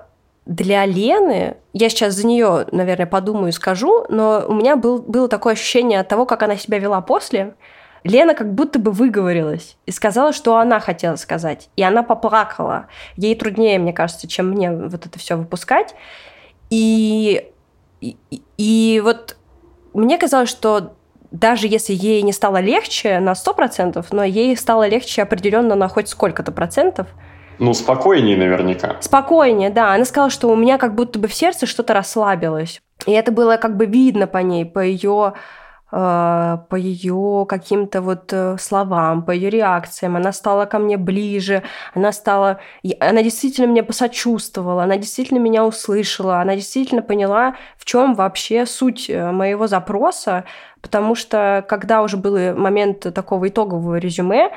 для 0.48 0.86
Лены, 0.86 1.58
я 1.74 1.90
сейчас 1.90 2.14
за 2.14 2.26
нее, 2.26 2.66
наверное, 2.72 3.06
подумаю 3.06 3.48
и 3.48 3.52
скажу, 3.52 4.06
но 4.08 4.42
у 4.48 4.54
меня 4.54 4.76
был, 4.76 4.98
было 4.98 5.28
такое 5.28 5.52
ощущение 5.52 6.00
от 6.00 6.08
того, 6.08 6.24
как 6.24 6.42
она 6.42 6.56
себя 6.56 6.78
вела 6.78 7.02
после. 7.02 7.54
Лена 8.02 8.34
как 8.34 8.54
будто 8.54 8.78
бы 8.78 8.90
выговорилась 8.90 9.76
и 9.84 9.90
сказала, 9.90 10.32
что 10.32 10.56
она 10.56 10.80
хотела 10.80 11.16
сказать. 11.16 11.68
И 11.76 11.82
она 11.82 12.02
поплакала. 12.02 12.86
Ей 13.16 13.34
труднее, 13.34 13.78
мне 13.78 13.92
кажется, 13.92 14.26
чем 14.26 14.48
мне 14.48 14.72
вот 14.72 15.04
это 15.04 15.18
все 15.18 15.36
выпускать. 15.36 15.94
И, 16.70 17.46
и, 18.00 18.16
и 18.56 19.02
вот 19.04 19.36
мне 19.92 20.16
казалось, 20.16 20.48
что 20.48 20.94
даже 21.30 21.66
если 21.66 21.92
ей 21.92 22.22
не 22.22 22.32
стало 22.32 22.60
легче 22.60 23.20
на 23.20 23.32
100%, 23.32 24.02
но 24.12 24.24
ей 24.24 24.56
стало 24.56 24.88
легче 24.88 25.20
определенно 25.20 25.74
на 25.74 25.88
хоть 25.88 26.08
сколько-то 26.08 26.52
процентов, 26.52 27.08
Ну, 27.58 27.74
спокойнее 27.74 28.36
наверняка. 28.36 28.96
Спокойнее, 29.00 29.70
да. 29.70 29.94
Она 29.94 30.04
сказала, 30.04 30.30
что 30.30 30.48
у 30.48 30.56
меня 30.56 30.78
как 30.78 30.94
будто 30.94 31.18
бы 31.18 31.28
в 31.28 31.34
сердце 31.34 31.66
что-то 31.66 31.94
расслабилось. 31.94 32.80
И 33.06 33.12
это 33.12 33.32
было 33.32 33.56
как 33.56 33.76
бы 33.76 33.86
видно 33.86 34.26
по 34.26 34.38
ней, 34.38 34.64
по 34.64 34.80
ее 34.80 35.34
э, 35.90 36.58
по 36.68 36.76
ее 36.76 37.46
каким-то 37.48 38.00
вот 38.00 38.32
э, 38.32 38.56
словам, 38.58 39.22
по 39.22 39.30
ее 39.30 39.50
реакциям. 39.50 40.16
Она 40.16 40.32
стала 40.32 40.66
ко 40.66 40.78
мне 40.78 40.96
ближе, 40.96 41.62
она 41.94 42.12
стала... 42.12 42.60
Она 43.00 43.22
действительно 43.22 43.68
мне 43.68 43.82
посочувствовала, 43.82 44.84
она 44.84 44.96
действительно 44.96 45.38
меня 45.38 45.64
услышала, 45.64 46.40
она 46.40 46.54
действительно 46.54 47.02
поняла, 47.02 47.56
в 47.76 47.84
чем 47.84 48.14
вообще 48.14 48.66
суть 48.66 49.08
э, 49.08 49.30
моего 49.30 49.66
запроса, 49.66 50.44
потому 50.80 51.14
что 51.14 51.64
когда 51.68 52.02
уже 52.02 52.16
был 52.16 52.56
момент 52.56 53.00
такого 53.14 53.48
итогового 53.48 53.96
резюме, 53.96 54.50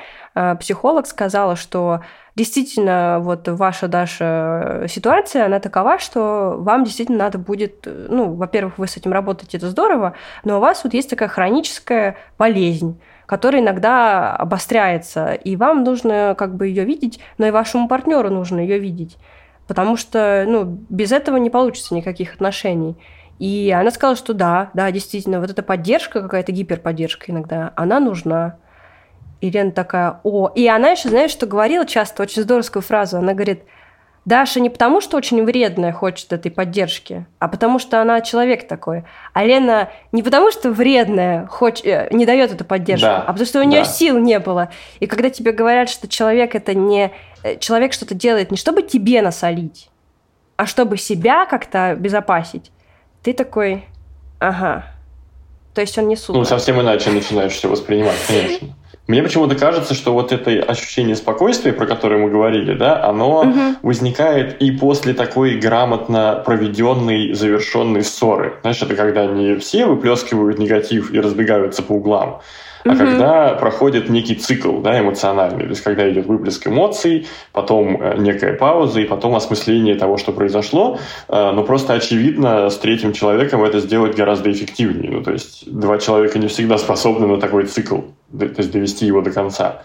психолог 0.59 1.07
сказала, 1.07 1.55
что 1.55 2.01
действительно 2.35 3.19
вот 3.19 3.47
ваша, 3.47 3.87
Даша, 3.87 4.85
ситуация, 4.87 5.45
она 5.45 5.59
такова, 5.59 5.99
что 5.99 6.55
вам 6.57 6.85
действительно 6.85 7.17
надо 7.17 7.37
будет, 7.37 7.85
э, 7.85 8.07
ну, 8.09 8.33
во-первых, 8.35 8.77
вы 8.77 8.87
с 8.87 8.95
этим 8.95 9.11
работаете, 9.11 9.57
это 9.57 9.69
здорово, 9.69 10.13
но 10.45 10.57
у 10.57 10.59
вас 10.61 10.83
вот 10.83 10.93
есть 10.93 11.09
такая 11.09 11.27
хроническая 11.27 12.15
болезнь, 12.37 13.01
которая 13.25 13.61
иногда 13.61 14.33
обостряется, 14.35 15.33
и 15.33 15.55
вам 15.57 15.83
нужно 15.83 16.35
как 16.37 16.55
бы 16.55 16.67
ее 16.67 16.85
видеть, 16.85 17.19
но 17.37 17.47
и 17.47 17.51
вашему 17.51 17.87
партнеру 17.89 18.29
нужно 18.29 18.59
ее 18.59 18.79
видеть. 18.79 19.17
потому 19.67 19.95
что, 19.95 20.43
ну, 20.47 20.65
без 20.89 21.13
этого 21.13 21.37
не 21.37 21.49
получится 21.49 21.95
никаких 21.95 22.33
отношений. 22.33 22.97
И 23.39 23.71
она 23.71 23.89
сказала, 23.91 24.17
что 24.17 24.33
да, 24.33 24.69
да, 24.73 24.91
действительно, 24.91 25.39
вот 25.39 25.49
эта 25.49 25.63
поддержка, 25.63 26.21
какая-то 26.21 26.51
гиперподдержка 26.51 27.31
иногда, 27.31 27.71
она 27.77 28.01
нужна. 28.01 28.57
И 29.41 29.49
Лена 29.49 29.71
такая, 29.71 30.19
о. 30.23 30.49
И 30.55 30.67
она 30.67 30.91
еще, 30.91 31.09
знаешь, 31.09 31.31
что 31.31 31.47
говорила 31.47 31.85
часто, 31.85 32.23
очень 32.23 32.43
здоровскую 32.43 32.83
фразу. 32.83 33.17
Она 33.17 33.33
говорит, 33.33 33.63
Даша 34.23 34.59
не 34.59 34.69
потому, 34.69 35.01
что 35.01 35.17
очень 35.17 35.43
вредная 35.43 35.91
хочет 35.91 36.31
этой 36.31 36.51
поддержки, 36.51 37.25
а 37.39 37.47
потому 37.47 37.79
что 37.79 37.99
она 37.99 38.21
человек 38.21 38.67
такой. 38.67 39.03
А 39.33 39.43
Лена 39.43 39.89
не 40.11 40.21
потому, 40.21 40.51
что 40.51 40.71
вредная 40.71 41.47
хоч... 41.47 41.83
Э, 41.83 42.07
не 42.11 42.27
дает 42.27 42.53
эту 42.53 42.63
поддержку, 42.63 43.07
да, 43.07 43.23
а 43.23 43.31
потому 43.31 43.47
что 43.47 43.59
у 43.59 43.63
нее 43.63 43.81
да. 43.81 43.85
сил 43.85 44.19
не 44.19 44.37
было. 44.37 44.69
И 44.99 45.07
когда 45.07 45.31
тебе 45.31 45.51
говорят, 45.51 45.89
что 45.89 46.07
человек 46.07 46.53
это 46.53 46.75
не... 46.75 47.11
Э, 47.41 47.57
человек 47.57 47.93
что-то 47.93 48.13
делает 48.13 48.51
не 48.51 48.57
чтобы 48.57 48.83
тебе 48.83 49.23
насолить, 49.23 49.89
а 50.55 50.67
чтобы 50.67 50.97
себя 50.97 51.47
как-то 51.47 51.89
обезопасить, 51.89 52.71
ты 53.23 53.33
такой, 53.33 53.85
ага. 54.37 54.85
То 55.73 55.81
есть 55.81 55.97
он 55.97 56.07
не 56.07 56.15
супер. 56.15 56.37
Ну, 56.37 56.45
совсем 56.45 56.79
иначе 56.79 57.09
начинаешь 57.09 57.53
все 57.53 57.67
воспринимать, 57.67 58.17
конечно. 58.27 58.67
Мне 59.11 59.23
почему-то 59.23 59.55
кажется, 59.55 59.93
что 59.93 60.13
вот 60.13 60.31
это 60.31 60.51
ощущение 60.51 61.17
спокойствия, 61.17 61.73
про 61.73 61.85
которое 61.85 62.17
мы 62.17 62.29
говорили, 62.29 62.73
да, 62.73 63.03
оно 63.03 63.41
угу. 63.41 63.59
возникает 63.81 64.61
и 64.61 64.71
после 64.71 65.13
такой 65.13 65.59
грамотно 65.59 66.41
проведенной, 66.45 67.33
завершенной 67.33 68.05
ссоры. 68.05 68.53
Знаешь, 68.61 68.81
это 68.81 68.95
когда 68.95 69.25
не 69.25 69.57
все 69.57 69.85
выплескивают 69.85 70.59
негатив 70.59 71.13
и 71.13 71.19
разбегаются 71.19 71.83
по 71.83 71.91
углам, 71.91 72.39
а 72.85 72.95
когда 72.95 73.49
проходит 73.55 74.09
некий 74.09 74.35
цикл 74.35 74.79
да, 74.79 74.99
эмоциональный, 74.99 75.63
то 75.63 75.69
есть 75.69 75.81
когда 75.81 76.09
идет 76.09 76.25
выплеск 76.25 76.65
эмоций, 76.67 77.27
потом 77.51 78.01
э, 78.01 78.17
некая 78.17 78.53
пауза 78.53 79.01
и 79.01 79.05
потом 79.05 79.35
осмысление 79.35 79.95
того, 79.95 80.17
что 80.17 80.31
произошло, 80.31 80.97
э, 81.27 81.51
но 81.51 81.63
просто 81.63 81.93
очевидно 81.93 82.69
с 82.69 82.77
третьим 82.77 83.13
человеком 83.13 83.63
это 83.63 83.81
сделать 83.81 84.15
гораздо 84.15 84.51
эффективнее. 84.51 85.11
Ну, 85.11 85.21
то 85.21 85.31
есть 85.31 85.71
два 85.71 85.97
человека 85.97 86.39
не 86.39 86.47
всегда 86.47 86.77
способны 86.77 87.27
на 87.27 87.39
такой 87.39 87.65
цикл, 87.65 87.99
то 88.37 88.45
есть 88.45 88.71
довести 88.71 89.05
его 89.05 89.21
до 89.21 89.31
конца. 89.31 89.83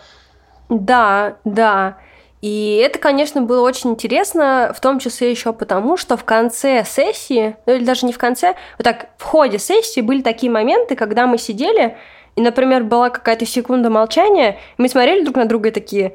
Да, 0.68 1.36
да. 1.44 1.98
И 2.42 2.80
это, 2.84 2.98
конечно, 2.98 3.42
было 3.42 3.62
очень 3.62 3.90
интересно, 3.90 4.72
в 4.76 4.80
том 4.80 4.98
числе 4.98 5.30
еще 5.30 5.52
потому, 5.52 5.96
что 5.96 6.16
в 6.16 6.24
конце 6.24 6.84
сессии, 6.84 7.56
ну 7.66 7.74
или 7.74 7.84
даже 7.84 8.06
не 8.06 8.12
в 8.12 8.18
конце, 8.18 8.54
вот 8.78 8.84
так 8.84 9.08
в 9.16 9.22
ходе 9.22 9.58
сессии 9.58 10.00
были 10.00 10.22
такие 10.22 10.52
моменты, 10.52 10.96
когда 10.96 11.26
мы 11.26 11.38
сидели, 11.38 11.96
и, 12.36 12.40
например, 12.42 12.84
была 12.84 13.08
какая-то 13.08 13.46
секунда 13.46 13.88
молчания, 13.88 14.58
мы 14.76 14.88
смотрели 14.88 15.24
друг 15.24 15.36
на 15.36 15.46
друга 15.46 15.70
и 15.70 15.72
такие, 15.72 16.14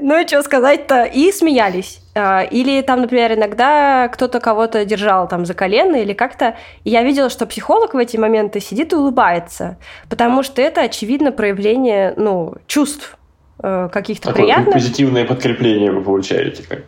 ну 0.00 0.20
и 0.20 0.26
что 0.26 0.42
сказать-то, 0.42 1.04
и 1.04 1.30
смеялись. 1.32 2.00
А, 2.14 2.42
или 2.42 2.80
там, 2.82 3.02
например, 3.02 3.34
иногда 3.34 4.08
кто-то 4.08 4.40
кого-то 4.40 4.84
держал 4.84 5.28
там 5.28 5.46
за 5.46 5.54
колено 5.54 5.96
или 5.96 6.12
как-то. 6.12 6.56
И 6.84 6.90
я 6.90 7.02
видела, 7.02 7.30
что 7.30 7.46
психолог 7.46 7.94
в 7.94 7.96
эти 7.96 8.16
моменты 8.16 8.60
сидит 8.60 8.92
и 8.92 8.96
улыбается, 8.96 9.76
потому 10.08 10.42
что 10.42 10.62
это, 10.62 10.82
очевидно, 10.82 11.30
проявление, 11.30 12.14
ну, 12.16 12.54
чувств 12.66 13.16
э, 13.62 13.88
каких-то 13.92 14.28
Такое 14.28 14.44
приятных. 14.44 14.74
позитивное 14.74 15.24
подкрепление 15.24 15.92
вы 15.92 16.02
получаете. 16.02 16.64
Как? 16.68 16.80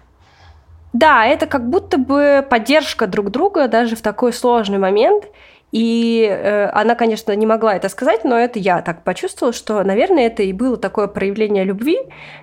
Да, 0.93 1.25
это 1.25 1.47
как 1.47 1.69
будто 1.69 1.99
бы 1.99 2.47
поддержка 2.49 3.07
друг 3.07 3.31
друга 3.31 3.69
даже 3.69 3.97
в 3.97 4.03
такой 4.03 4.33
сложный 4.33 4.79
момент. 4.79 5.25
И 5.73 6.29
э, 6.31 6.69
она, 6.69 6.95
конечно, 6.95 7.35
не 7.35 7.47
могла 7.47 7.75
это 7.75 7.89
сказать, 7.89 8.25
но 8.25 8.39
это 8.39 8.59
я 8.59 8.83
так 8.83 9.05
почувствовала, 9.05 9.55
что, 9.55 9.83
наверное, 9.83 10.27
это 10.27 10.43
и 10.43 10.53
было 10.53 10.77
такое 10.77 11.07
проявление 11.07 11.65
любви, 11.65 11.99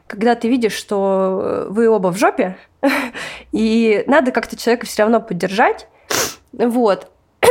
когда 0.07 0.33
ты 0.33 0.49
видишь, 0.49 0.73
что 0.73 1.39
э, 1.41 1.67
вы 1.69 1.87
оба 1.87 2.07
в 2.07 2.17
жопе, 2.17 2.57
и 3.51 4.03
надо 4.07 4.31
как-то 4.31 4.57
человека 4.57 4.87
все 4.87 5.03
равно 5.03 5.21
поддержать. 5.21 5.87
Вот. 6.51 7.07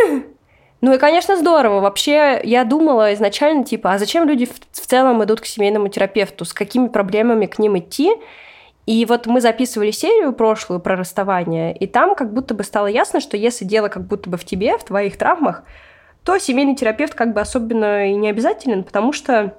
Ну 0.81 0.95
и, 0.95 0.99
конечно, 0.99 1.37
здорово. 1.37 1.81
Вообще, 1.81 2.41
я 2.45 2.63
думала 2.63 3.13
изначально, 3.13 3.65
типа, 3.65 3.95
а 3.95 3.99
зачем 3.99 4.29
люди 4.29 4.47
в, 4.47 4.53
в 4.71 4.87
целом 4.87 5.25
идут 5.25 5.41
к 5.41 5.45
семейному 5.45 5.89
терапевту? 5.89 6.45
С 6.45 6.53
какими 6.53 6.87
проблемами 6.87 7.47
к 7.47 7.59
ним 7.59 7.77
идти? 7.79 8.13
И 8.89 9.05
вот 9.05 9.27
мы 9.27 9.43
записывали 9.43 9.91
серию 9.91 10.33
прошлую 10.33 10.81
про 10.81 10.97
расставание, 10.97 11.77
и 11.77 11.87
там 11.87 12.15
как 12.15 12.33
будто 12.33 12.55
бы 12.55 12.65
стало 12.65 12.87
ясно, 12.87 13.21
что 13.21 13.37
если 13.37 13.67
дело 13.67 13.89
как 13.89 14.07
будто 14.07 14.31
бы 14.31 14.39
в 14.39 14.47
тебе, 14.47 14.79
в 14.79 14.85
твоих 14.85 15.19
травмах, 15.19 15.63
то 16.25 16.39
семейный 16.39 16.75
терапевт 16.75 17.13
как 17.13 17.35
бы 17.35 17.43
особенно 17.43 18.09
и 18.09 18.15
не 18.15 18.31
обязателен, 18.31 18.85
потому 18.85 19.13
что 19.13 19.53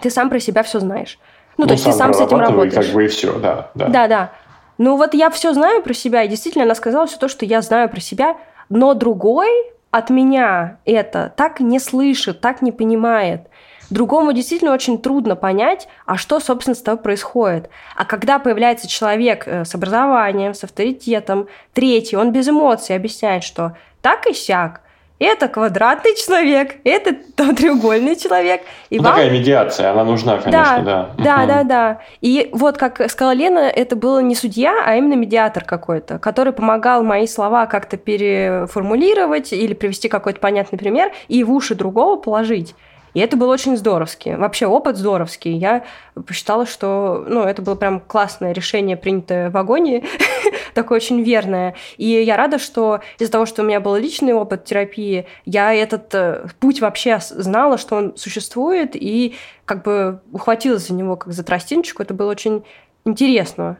ты 0.00 0.08
сам 0.08 0.30
про 0.30 0.40
себя 0.40 0.62
все 0.62 0.80
знаешь. 0.80 1.18
Ну, 1.58 1.64
ну 1.64 1.66
то 1.66 1.74
есть 1.74 1.84
ты 1.84 1.92
сам 1.92 2.14
с 2.14 2.20
этим 2.22 2.38
работаешь. 2.38 2.86
как 2.86 2.94
бы 2.94 3.04
и 3.04 3.08
все, 3.08 3.38
да, 3.38 3.70
да. 3.74 3.88
Да, 3.88 4.08
да. 4.08 4.32
Ну 4.78 4.96
вот 4.96 5.12
я 5.12 5.28
все 5.28 5.52
знаю 5.52 5.82
про 5.82 5.92
себя, 5.92 6.22
и 6.22 6.28
действительно 6.28 6.64
она 6.64 6.74
сказала 6.74 7.06
все 7.06 7.18
то, 7.18 7.28
что 7.28 7.44
я 7.44 7.60
знаю 7.60 7.90
про 7.90 8.00
себя, 8.00 8.38
но 8.70 8.94
другой 8.94 9.50
от 9.90 10.08
меня 10.08 10.78
это 10.86 11.30
так 11.36 11.60
не 11.60 11.78
слышит, 11.78 12.40
так 12.40 12.62
не 12.62 12.72
понимает. 12.72 13.48
Другому 13.90 14.32
действительно 14.32 14.72
очень 14.72 15.00
трудно 15.00 15.36
понять, 15.36 15.88
а 16.06 16.16
что, 16.16 16.38
собственно, 16.40 16.74
с 16.74 16.82
тобой 16.82 17.02
происходит. 17.02 17.68
А 17.96 18.04
когда 18.04 18.38
появляется 18.38 18.88
человек 18.88 19.46
э, 19.46 19.64
с 19.64 19.74
образованием, 19.74 20.54
с 20.54 20.62
авторитетом, 20.62 21.48
третий, 21.74 22.16
он 22.16 22.32
без 22.32 22.48
эмоций 22.48 22.94
объясняет, 22.94 23.42
что 23.42 23.76
так 24.00 24.26
и 24.26 24.32
сяк, 24.32 24.80
это 25.20 25.48
квадратный 25.48 26.16
человек, 26.16 26.76
это 26.82 27.14
треугольный 27.36 28.16
человек. 28.16 28.62
И 28.88 28.96
ну, 28.96 29.02
вам... 29.04 29.12
Такая 29.12 29.30
медиация, 29.30 29.90
она 29.90 30.02
нужна, 30.02 30.38
конечно, 30.38 30.82
да. 30.82 31.10
Да, 31.18 31.24
да, 31.24 31.46
да, 31.46 31.62
да. 31.64 32.00
И 32.22 32.48
вот, 32.52 32.78
как 32.78 33.10
сказала 33.10 33.32
Лена, 33.32 33.58
это 33.58 33.96
был 33.96 34.18
не 34.20 34.34
судья, 34.34 34.82
а 34.84 34.96
именно 34.96 35.14
медиатор 35.14 35.64
какой-то, 35.64 36.18
который 36.18 36.54
помогал 36.54 37.04
мои 37.04 37.26
слова 37.26 37.66
как-то 37.66 37.98
переформулировать 37.98 39.52
или 39.52 39.74
привести 39.74 40.08
какой-то 40.08 40.40
понятный 40.40 40.78
пример 40.78 41.12
и 41.28 41.44
в 41.44 41.52
уши 41.52 41.74
другого 41.74 42.16
положить. 42.16 42.74
И 43.14 43.20
это 43.20 43.36
было 43.36 43.52
очень 43.52 43.76
здоровски. 43.76 44.30
Вообще 44.30 44.66
опыт 44.66 44.96
здоровский. 44.96 45.52
Я 45.56 45.84
посчитала, 46.26 46.66
что 46.66 47.24
ну, 47.28 47.42
это 47.42 47.62
было 47.62 47.74
прям 47.74 48.00
классное 48.00 48.52
решение, 48.52 48.96
принятое 48.96 49.50
в 49.50 49.52
вагоне, 49.52 50.04
такое 50.74 50.96
очень 50.96 51.22
верное. 51.22 51.74
И 51.96 52.06
я 52.06 52.36
рада, 52.36 52.58
что 52.58 53.00
из-за 53.18 53.32
того, 53.32 53.46
что 53.46 53.62
у 53.62 53.64
меня 53.64 53.80
был 53.80 53.96
личный 53.96 54.32
опыт 54.32 54.64
терапии, 54.64 55.26
я 55.44 55.74
этот 55.74 56.14
э, 56.14 56.46
путь 56.60 56.80
вообще 56.80 57.18
знала, 57.20 57.78
что 57.78 57.96
он 57.96 58.16
существует, 58.16 58.90
и 58.94 59.34
как 59.64 59.82
бы 59.84 60.20
ухватилась 60.32 60.88
за 60.88 60.94
него 60.94 61.16
как 61.16 61.32
за 61.32 61.42
тростиночку. 61.42 62.02
Это 62.02 62.14
было 62.14 62.30
очень 62.30 62.64
интересно. 63.04 63.78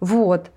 Вот. 0.00 0.50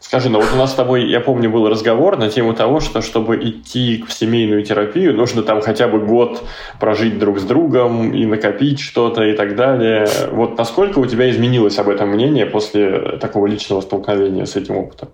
Скажи, 0.00 0.30
ну 0.30 0.40
вот 0.40 0.48
у 0.54 0.56
нас 0.56 0.72
с 0.72 0.74
тобой, 0.74 1.08
я 1.10 1.20
помню, 1.20 1.50
был 1.50 1.68
разговор 1.68 2.16
на 2.16 2.30
тему 2.30 2.54
того, 2.54 2.80
что 2.80 3.02
чтобы 3.02 3.36
идти 3.36 4.02
в 4.08 4.12
семейную 4.12 4.64
терапию, 4.64 5.14
нужно 5.14 5.42
там 5.42 5.60
хотя 5.60 5.88
бы 5.88 6.00
год 6.00 6.42
прожить 6.80 7.18
друг 7.18 7.38
с 7.38 7.42
другом 7.42 8.14
и 8.14 8.24
накопить 8.24 8.80
что-то 8.80 9.22
и 9.22 9.34
так 9.34 9.56
далее. 9.56 10.08
Вот 10.32 10.56
насколько 10.56 11.00
у 11.00 11.06
тебя 11.06 11.30
изменилось 11.30 11.78
об 11.78 11.90
этом 11.90 12.08
мнение 12.08 12.46
после 12.46 13.18
такого 13.18 13.46
личного 13.46 13.82
столкновения 13.82 14.46
с 14.46 14.56
этим 14.56 14.78
опытом? 14.78 15.10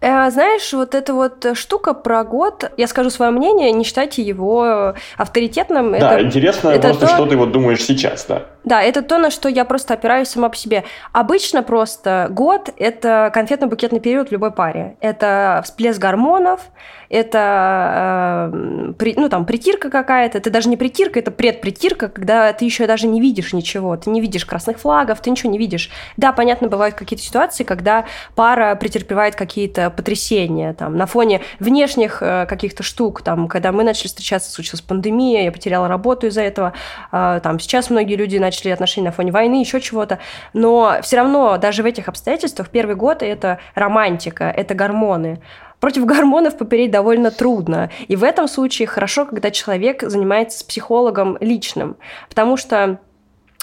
Э, 0.00 0.30
знаешь, 0.30 0.72
вот 0.72 0.94
эта 0.94 1.14
вот 1.14 1.46
штука 1.54 1.94
про 1.94 2.24
год, 2.24 2.70
я 2.76 2.86
скажу 2.86 3.10
свое 3.10 3.30
мнение, 3.30 3.72
не 3.72 3.84
считайте 3.84 4.22
его 4.22 4.94
авторитетным. 5.16 5.92
Да, 5.92 6.14
это, 6.14 6.26
интересно 6.26 6.70
это 6.70 6.88
просто, 6.88 7.06
то... 7.06 7.12
что 7.12 7.26
ты 7.26 7.36
вот 7.36 7.52
думаешь 7.52 7.82
сейчас, 7.82 8.26
да. 8.26 8.42
Да, 8.64 8.82
это 8.82 9.02
то, 9.02 9.18
на 9.18 9.30
что 9.30 9.48
я 9.48 9.64
просто 9.64 9.94
опираюсь 9.94 10.28
сама 10.28 10.48
по 10.48 10.56
себе. 10.56 10.82
Обычно 11.12 11.62
просто 11.62 12.26
год– 12.30 12.68
это 12.76 13.30
конфетно-букетный 13.32 14.00
период 14.00 14.28
в 14.28 14.32
любой 14.32 14.50
паре. 14.50 14.96
Это 15.00 15.62
всплеск 15.64 16.00
гормонов, 16.00 16.60
это 17.08 18.50
э, 18.52 18.92
при, 18.98 19.14
ну, 19.16 19.28
там, 19.28 19.46
притирка 19.46 19.88
какая-то. 19.88 20.38
Это 20.38 20.50
даже 20.50 20.68
не 20.68 20.76
притирка, 20.76 21.20
это 21.20 21.30
предпритирка, 21.30 22.08
когда 22.08 22.52
ты 22.52 22.64
еще 22.64 22.88
даже 22.88 23.06
не 23.06 23.20
видишь 23.20 23.52
ничего. 23.52 23.96
Ты 23.96 24.10
не 24.10 24.20
видишь 24.20 24.44
красных 24.44 24.78
флагов, 24.78 25.20
ты 25.20 25.30
ничего 25.30 25.52
не 25.52 25.58
видишь. 25.58 25.90
Да, 26.16 26.32
понятно, 26.32 26.66
бывают 26.66 26.96
какие-то 26.96 27.24
ситуации, 27.24 27.62
когда 27.62 28.06
пара 28.34 28.74
претерпевает 28.74 29.36
какие-то 29.36 29.85
потрясения 29.90 30.72
там, 30.72 30.96
на 30.96 31.06
фоне 31.06 31.40
внешних 31.60 32.22
э, 32.22 32.46
каких-то 32.46 32.82
штук. 32.82 33.22
Там, 33.22 33.48
когда 33.48 33.72
мы 33.72 33.84
начали 33.84 34.08
встречаться, 34.08 34.50
случилась 34.50 34.80
пандемия, 34.80 35.44
я 35.44 35.52
потеряла 35.52 35.88
работу 35.88 36.26
из-за 36.26 36.42
этого. 36.42 36.72
Э, 37.12 37.40
там, 37.42 37.58
сейчас 37.58 37.90
многие 37.90 38.16
люди 38.16 38.36
начали 38.38 38.70
отношения 38.70 39.06
на 39.06 39.12
фоне 39.12 39.32
войны, 39.32 39.60
еще 39.60 39.80
чего-то. 39.80 40.18
Но 40.52 40.98
все 41.02 41.16
равно 41.16 41.56
даже 41.58 41.82
в 41.82 41.86
этих 41.86 42.08
обстоятельствах 42.08 42.70
первый 42.70 42.96
год 42.96 43.22
это 43.22 43.58
романтика, 43.74 44.44
это 44.44 44.74
гормоны. 44.74 45.40
Против 45.80 46.06
гормонов 46.06 46.56
попереть 46.56 46.90
довольно 46.90 47.30
трудно. 47.30 47.90
И 48.08 48.16
в 48.16 48.24
этом 48.24 48.48
случае 48.48 48.88
хорошо, 48.88 49.26
когда 49.26 49.50
человек 49.50 50.02
занимается 50.02 50.60
с 50.60 50.62
психологом 50.62 51.36
личным. 51.40 51.96
Потому 52.28 52.56
что 52.56 52.98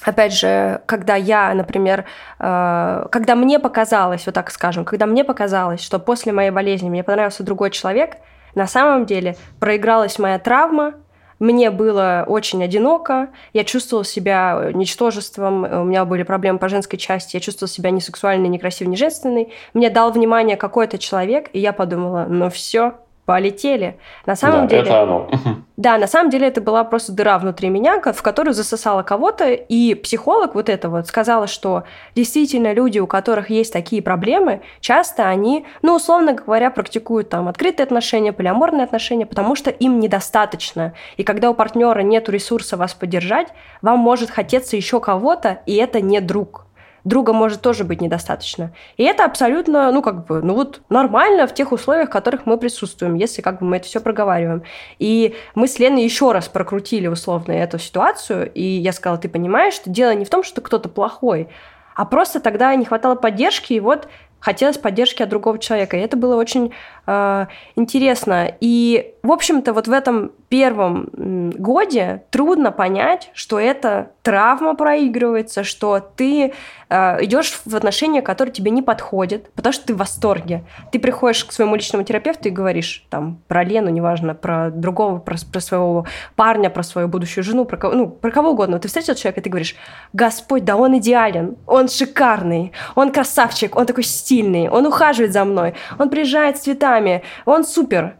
Опять 0.05 0.33
же, 0.33 0.81
когда 0.85 1.15
я, 1.15 1.53
например, 1.53 2.05
э, 2.39 3.05
когда 3.11 3.35
мне 3.35 3.59
показалось, 3.59 4.25
вот 4.25 4.35
так 4.35 4.51
скажем, 4.51 4.85
когда 4.85 5.05
мне 5.05 5.23
показалось, 5.23 5.81
что 5.81 5.99
после 5.99 6.33
моей 6.33 6.51
болезни 6.51 6.89
мне 6.89 7.03
понравился 7.03 7.43
другой 7.43 7.71
человек, 7.71 8.17
на 8.55 8.67
самом 8.67 9.05
деле 9.05 9.35
проигралась 9.59 10.19
моя 10.19 10.39
травма, 10.39 10.95
мне 11.39 11.71
было 11.71 12.23
очень 12.27 12.63
одиноко, 12.63 13.29
я 13.51 13.63
чувствовала 13.63 14.05
себя 14.05 14.71
ничтожеством, 14.73 15.63
у 15.63 15.83
меня 15.83 16.05
были 16.05 16.23
проблемы 16.23 16.59
по 16.59 16.69
женской 16.69 16.97
части, 16.97 17.35
я 17.35 17.41
чувствовала 17.41 17.69
себя 17.69 17.89
не 17.89 17.99
сексуальной, 17.99 18.47
не 18.47 18.59
красивой, 18.59 18.91
не 18.91 18.97
женственной. 18.97 19.51
Мне 19.73 19.89
дал 19.89 20.11
внимание 20.11 20.55
какой-то 20.55 20.97
человек, 20.97 21.49
и 21.51 21.59
я 21.59 21.73
подумала, 21.73 22.27
ну 22.29 22.49
все, 22.49 22.93
полетели. 23.25 23.97
На 24.25 24.35
самом 24.35 24.61
да, 24.61 24.67
деле... 24.67 24.81
это 24.81 25.01
оно. 25.01 25.29
Да, 25.75 25.97
на 25.97 26.05
самом 26.05 26.29
деле 26.29 26.47
это 26.47 26.61
была 26.61 26.83
просто 26.83 27.13
дыра 27.13 27.39
внутри 27.39 27.67
меня, 27.69 27.99
в 27.99 28.21
которую 28.21 28.53
засосала 28.53 29.01
кого-то, 29.01 29.49
и 29.51 29.95
психолог 29.95 30.53
вот 30.53 30.69
это 30.69 30.87
вот 30.87 31.07
сказала, 31.07 31.47
что 31.47 31.83
действительно 32.13 32.73
люди, 32.73 32.99
у 32.99 33.07
которых 33.07 33.49
есть 33.49 33.73
такие 33.73 34.03
проблемы, 34.03 34.61
часто 34.81 35.27
они, 35.27 35.65
ну, 35.81 35.95
условно 35.95 36.33
говоря, 36.33 36.69
практикуют 36.69 37.29
там 37.29 37.47
открытые 37.47 37.85
отношения, 37.85 38.31
полиаморные 38.31 38.83
отношения, 38.83 39.25
потому 39.25 39.55
что 39.55 39.71
им 39.71 39.99
недостаточно. 39.99 40.93
И 41.17 41.23
когда 41.23 41.49
у 41.49 41.55
партнера 41.55 42.01
нет 42.01 42.29
ресурса 42.29 42.77
вас 42.77 42.93
поддержать, 42.93 43.47
вам 43.81 43.97
может 43.97 44.29
хотеться 44.29 44.75
еще 44.75 44.99
кого-то, 44.99 45.61
и 45.65 45.73
это 45.73 46.01
не 46.01 46.21
друг 46.21 46.62
друга 47.03 47.33
может 47.33 47.61
тоже 47.61 47.83
быть 47.83 48.01
недостаточно. 48.01 48.73
И 48.97 49.03
это 49.03 49.25
абсолютно, 49.25 49.91
ну, 49.91 50.01
как 50.01 50.25
бы, 50.25 50.41
ну 50.41 50.53
вот 50.53 50.81
нормально 50.89 51.47
в 51.47 51.53
тех 51.53 51.71
условиях, 51.71 52.09
в 52.09 52.11
которых 52.11 52.45
мы 52.45 52.57
присутствуем, 52.57 53.15
если 53.15 53.41
как 53.41 53.59
бы 53.59 53.65
мы 53.65 53.77
это 53.77 53.87
все 53.87 53.99
проговариваем. 53.99 54.63
И 54.99 55.35
мы 55.55 55.67
с 55.67 55.79
Леной 55.79 56.03
еще 56.03 56.31
раз 56.31 56.47
прокрутили 56.47 57.07
условно 57.07 57.51
эту 57.51 57.79
ситуацию, 57.79 58.51
и 58.53 58.63
я 58.63 58.93
сказала, 58.93 59.19
ты 59.19 59.29
понимаешь, 59.29 59.73
что 59.73 59.89
дело 59.89 60.13
не 60.13 60.25
в 60.25 60.29
том, 60.29 60.43
что 60.43 60.61
кто-то 60.61 60.89
плохой, 60.89 61.49
а 61.95 62.05
просто 62.05 62.39
тогда 62.39 62.73
не 62.75 62.85
хватало 62.85 63.15
поддержки, 63.15 63.73
и 63.73 63.79
вот 63.79 64.07
хотелось 64.43 64.77
поддержки 64.77 65.23
от 65.23 65.29
другого 65.29 65.57
человека. 65.57 65.95
И 65.95 66.01
это 66.01 66.17
было 66.17 66.35
очень 66.35 66.73
э, 67.07 67.45
интересно. 67.77 68.53
И, 68.59 69.13
в 69.23 69.31
общем-то, 69.31 69.71
вот 69.71 69.87
в 69.87 69.91
этом 69.91 70.33
первом 70.53 71.09
годе 71.57 72.25
трудно 72.29 72.71
понять, 72.71 73.31
что 73.33 73.59
это 73.59 74.11
травма 74.21 74.75
проигрывается, 74.75 75.63
что 75.63 75.99
ты 75.99 76.53
э, 76.89 77.25
идешь 77.25 77.59
в 77.65 77.75
отношения, 77.75 78.21
которые 78.21 78.53
тебе 78.53 78.69
не 78.69 78.83
подходят, 78.83 79.51
потому 79.53 79.73
что 79.73 79.87
ты 79.87 79.95
в 79.95 79.97
восторге. 79.97 80.63
Ты 80.91 80.99
приходишь 80.99 81.43
к 81.43 81.51
своему 81.51 81.73
личному 81.73 82.03
терапевту 82.03 82.49
и 82.49 82.51
говоришь 82.51 83.03
там 83.09 83.41
про 83.47 83.63
Лену, 83.63 83.89
неважно, 83.89 84.35
про 84.35 84.69
другого, 84.69 85.17
про, 85.17 85.37
про 85.51 85.59
своего 85.59 86.05
парня, 86.35 86.69
про 86.69 86.83
свою 86.83 87.07
будущую 87.07 87.43
жену, 87.43 87.65
про 87.65 87.77
кого, 87.77 87.95
ну, 87.95 88.07
про 88.07 88.29
кого 88.29 88.51
угодно. 88.51 88.77
Ты 88.77 88.89
встретил 88.89 89.15
человека, 89.15 89.39
и 89.39 89.43
ты 89.43 89.49
говоришь, 89.49 89.75
Господь, 90.13 90.65
да 90.65 90.75
он 90.75 90.99
идеален, 90.99 91.57
он 91.65 91.87
шикарный, 91.87 92.73
он 92.93 93.11
красавчик, 93.11 93.75
он 93.75 93.87
такой 93.87 94.03
стильный, 94.03 94.69
он 94.69 94.85
ухаживает 94.85 95.33
за 95.33 95.45
мной, 95.45 95.73
он 95.97 96.11
приезжает 96.11 96.57
с 96.57 96.61
цветами, 96.61 97.23
он 97.45 97.63
супер. 97.63 98.17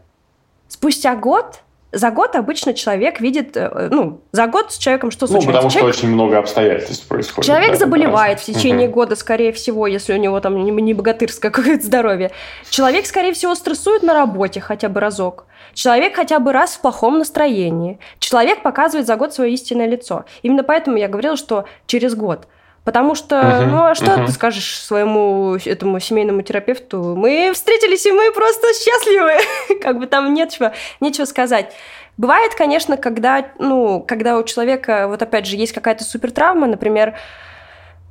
Спустя 0.66 1.14
год 1.14 1.60
за 1.94 2.10
год 2.10 2.36
обычно 2.36 2.74
человек 2.74 3.20
видит, 3.20 3.56
э, 3.56 3.88
ну, 3.90 4.20
за 4.32 4.46
год 4.46 4.72
с 4.72 4.78
человеком 4.78 5.10
что 5.10 5.26
случается? 5.26 5.48
Ну, 5.48 5.52
потому 5.52 5.70
человек... 5.70 5.94
что 5.94 6.04
очень 6.06 6.14
много 6.14 6.38
обстоятельств 6.38 7.06
происходит. 7.06 7.46
Человек 7.46 7.72
да, 7.72 7.76
заболевает 7.76 8.40
в 8.40 8.44
течение 8.44 8.88
угу. 8.88 8.96
года, 8.96 9.16
скорее 9.16 9.52
всего, 9.52 9.86
если 9.86 10.12
у 10.12 10.16
него 10.16 10.40
там 10.40 10.62
не 10.64 10.94
богатырское 10.94 11.50
какое-то 11.52 11.84
здоровье. 11.84 12.30
Человек, 12.70 13.06
скорее 13.06 13.32
всего, 13.32 13.54
стрессует 13.54 14.02
на 14.02 14.14
работе 14.14 14.60
хотя 14.60 14.88
бы 14.88 15.00
разок. 15.00 15.46
Человек 15.72 16.14
хотя 16.16 16.38
бы 16.38 16.52
раз 16.52 16.74
в 16.74 16.80
плохом 16.80 17.18
настроении. 17.18 17.98
Человек 18.18 18.62
показывает 18.62 19.06
за 19.06 19.16
год 19.16 19.34
свое 19.34 19.52
истинное 19.52 19.86
лицо. 19.86 20.24
Именно 20.42 20.62
поэтому 20.62 20.96
я 20.96 21.08
говорила, 21.08 21.36
что 21.36 21.64
через 21.86 22.14
год– 22.14 22.46
Потому 22.84 23.14
что, 23.14 23.36
uh-huh, 23.36 23.66
ну 23.66 23.84
а 23.84 23.94
что 23.94 24.06
uh-huh. 24.06 24.26
ты 24.26 24.32
скажешь 24.32 24.78
своему 24.78 25.56
этому 25.64 25.98
семейному 26.00 26.42
терапевту? 26.42 27.16
Мы 27.16 27.50
встретились, 27.54 28.04
и 28.04 28.12
мы 28.12 28.30
просто 28.32 28.66
счастливы. 28.74 29.32
как 29.82 29.98
бы 29.98 30.06
там 30.06 30.34
нет 30.34 30.50
чего, 30.50 30.72
нечего 31.00 31.24
сказать. 31.24 31.74
Бывает, 32.16 32.54
конечно, 32.54 32.96
когда, 32.96 33.46
ну, 33.58 34.04
когда 34.06 34.38
у 34.38 34.44
человека, 34.44 35.08
вот 35.08 35.22
опять 35.22 35.46
же, 35.46 35.56
есть 35.56 35.72
какая-то 35.72 36.04
супертравма, 36.04 36.66
например, 36.66 37.14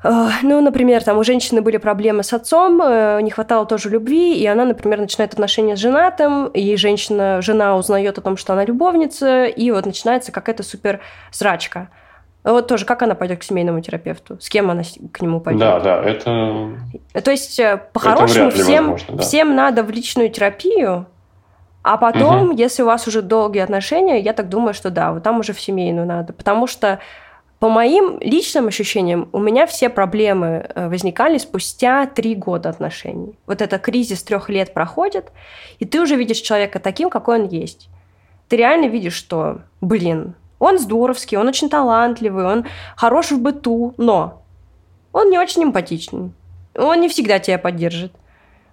э, 0.04 0.28
ну, 0.42 0.60
например, 0.60 1.04
там 1.04 1.20
у 1.20 1.24
женщины 1.24 1.62
были 1.62 1.78
проблемы 1.78 2.24
с 2.24 2.34
отцом, 2.34 2.82
э, 2.84 3.22
не 3.22 3.32
хватало 3.32 3.66
тоже 3.66 3.90
любви, 3.90 4.36
и 4.36 4.46
она, 4.46 4.66
например, 4.66 5.00
начинает 5.00 5.34
отношения 5.34 5.78
с 5.78 5.80
женатым, 5.80 6.48
и 6.48 6.76
женщина, 6.76 7.42
жена 7.42 7.78
узнает 7.78 8.18
о 8.18 8.22
том, 8.22 8.36
что 8.36 8.54
она 8.54 8.66
любовница, 8.66 9.46
и 9.46 9.72
вот 9.72 9.86
начинается 9.86 10.34
какая-то 10.34 10.64
супер 10.64 11.00
срачка. 11.32 11.90
Вот 12.44 12.68
тоже, 12.68 12.86
как 12.86 13.02
она 13.02 13.16
пойдет 13.16 13.40
к 13.40 13.44
семейному 13.44 13.82
терапевту? 13.82 14.38
С 14.40 14.50
кем 14.50 14.70
она 14.70 14.84
к 15.12 15.22
нему 15.22 15.40
пойдет? 15.40 15.62
Да, 15.62 15.80
да, 15.80 16.04
это... 16.04 16.78
То 17.24 17.32
есть, 17.32 17.58
э, 17.60 17.82
по-хорошему, 17.94 18.52
всем, 18.52 18.92
возможно, 18.92 19.16
да. 19.16 19.24
всем 19.24 19.56
надо 19.56 19.84
в 19.84 19.90
личную 19.90 20.30
терапию, 20.30 21.08
а 21.84 21.98
потом, 21.98 22.50
угу. 22.50 22.58
если 22.58 22.82
у 22.82 22.86
вас 22.86 23.08
уже 23.08 23.22
долгие 23.22 23.60
отношения, 23.60 24.20
я 24.20 24.34
так 24.34 24.50
думаю, 24.50 24.74
что 24.74 24.90
да, 24.90 25.14
вот 25.14 25.24
там 25.24 25.40
уже 25.40 25.54
в 25.54 25.60
семейную 25.60 26.06
надо. 26.06 26.34
Потому 26.34 26.68
что, 26.68 27.00
по 27.60 27.70
моим 27.70 28.18
личным 28.20 28.68
ощущениям, 28.68 29.30
у 29.32 29.40
меня 29.40 29.66
все 29.66 29.90
проблемы 29.90 30.66
э, 30.76 30.90
возникали 30.90 31.38
спустя 31.38 32.08
три 32.08 32.36
года 32.36 32.70
отношений. 32.70 33.38
Вот 33.46 33.62
это 33.62 33.80
кризис 33.80 34.22
трех 34.24 34.50
лет 34.50 34.74
проходит, 34.74 35.32
и 35.80 35.86
ты 35.86 36.02
уже 36.02 36.16
видишь 36.16 36.40
человека 36.40 36.80
таким, 36.80 37.10
какой 37.10 37.42
он 37.42 37.48
есть. 37.48 37.90
Ты 38.48 38.58
реально 38.58 38.88
видишь, 38.88 39.14
что, 39.14 39.60
блин, 39.82 40.36
он 40.64 40.80
здоровский, 40.80 41.38
он 41.38 41.48
очень 41.48 41.70
талантливый, 41.70 42.46
он 42.46 42.66
хорош 42.96 43.32
в 43.32 43.42
быту, 43.42 43.94
но 43.98 44.42
он 45.12 45.30
не 45.30 45.38
очень 45.38 45.64
эмпатичный. 45.64 46.32
Он 46.76 47.02
не 47.02 47.10
всегда 47.10 47.40
тебя 47.40 47.60
поддержит. 47.60 48.14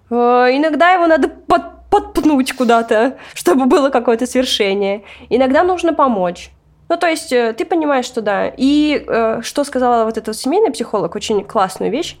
Э, 0.09 0.15
иногда 0.51 0.91
его 0.91 1.07
надо 1.07 1.27
под, 1.27 1.89
подпнуть 1.89 2.53
куда-то, 2.53 3.17
чтобы 3.33 3.65
было 3.65 3.89
какое-то 3.89 4.25
свершение. 4.25 5.03
Иногда 5.29 5.63
нужно 5.63 5.93
помочь. 5.93 6.51
Ну, 6.89 6.97
то 6.97 7.07
есть 7.07 7.31
э, 7.31 7.53
ты 7.53 7.65
понимаешь, 7.65 8.05
что 8.05 8.21
да. 8.21 8.51
И 8.57 9.05
э, 9.07 9.41
что 9.43 9.63
сказала 9.63 10.05
вот 10.05 10.17
этот 10.17 10.35
семейный 10.35 10.71
психолог, 10.71 11.15
очень 11.15 11.43
классную 11.43 11.91
вещь, 11.91 12.17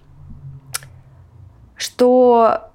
что 1.75 2.69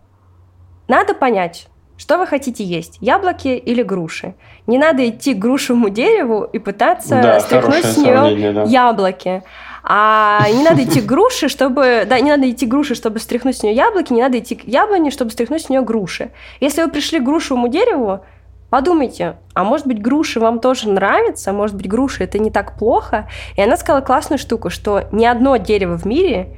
надо 0.88 1.14
понять, 1.14 1.68
что 1.98 2.18
вы 2.18 2.26
хотите 2.26 2.62
есть, 2.62 2.98
яблоки 3.00 3.48
или 3.48 3.82
груши? 3.82 4.34
Не 4.66 4.78
надо 4.78 5.08
идти 5.08 5.34
к 5.34 5.38
грушевому 5.38 5.88
дереву 5.88 6.44
и 6.44 6.58
пытаться 6.58 7.20
да, 7.22 7.40
стряхнуть 7.40 7.84
с 7.84 7.96
нее 7.96 8.52
да. 8.52 8.64
яблоки. 8.64 9.42
А 9.88 10.44
не 10.52 10.64
надо 10.64 10.82
идти 10.82 11.00
к 11.00 11.06
груши, 11.06 11.48
чтобы... 11.48 12.04
Да, 12.08 12.18
не 12.20 12.30
надо 12.30 12.50
идти 12.50 12.66
к 12.66 12.68
груши, 12.68 12.94
чтобы 12.94 13.20
стряхнуть 13.20 13.56
с 13.56 13.62
нее 13.62 13.74
яблоки, 13.74 14.12
не 14.12 14.20
надо 14.20 14.38
идти 14.38 14.56
к 14.56 14.64
яблоне, 14.64 15.10
чтобы 15.10 15.30
стряхнуть 15.30 15.62
с 15.62 15.68
нее 15.68 15.80
груши. 15.82 16.32
Если 16.60 16.82
вы 16.82 16.90
пришли 16.90 17.20
к 17.20 17.22
грушевому 17.22 17.68
дереву, 17.68 18.20
подумайте, 18.68 19.36
а 19.54 19.64
может 19.64 19.86
быть 19.86 20.02
груши 20.02 20.40
вам 20.40 20.58
тоже 20.58 20.90
нравятся, 20.90 21.52
может 21.52 21.76
быть 21.76 21.88
груши 21.88 22.24
это 22.24 22.38
не 22.38 22.50
так 22.50 22.76
плохо. 22.76 23.28
И 23.56 23.62
она 23.62 23.76
сказала 23.76 24.02
классную 24.02 24.38
штуку, 24.38 24.70
что 24.70 25.04
ни 25.12 25.24
одно 25.24 25.56
дерево 25.56 25.96
в 25.96 26.04
мире 26.04 26.48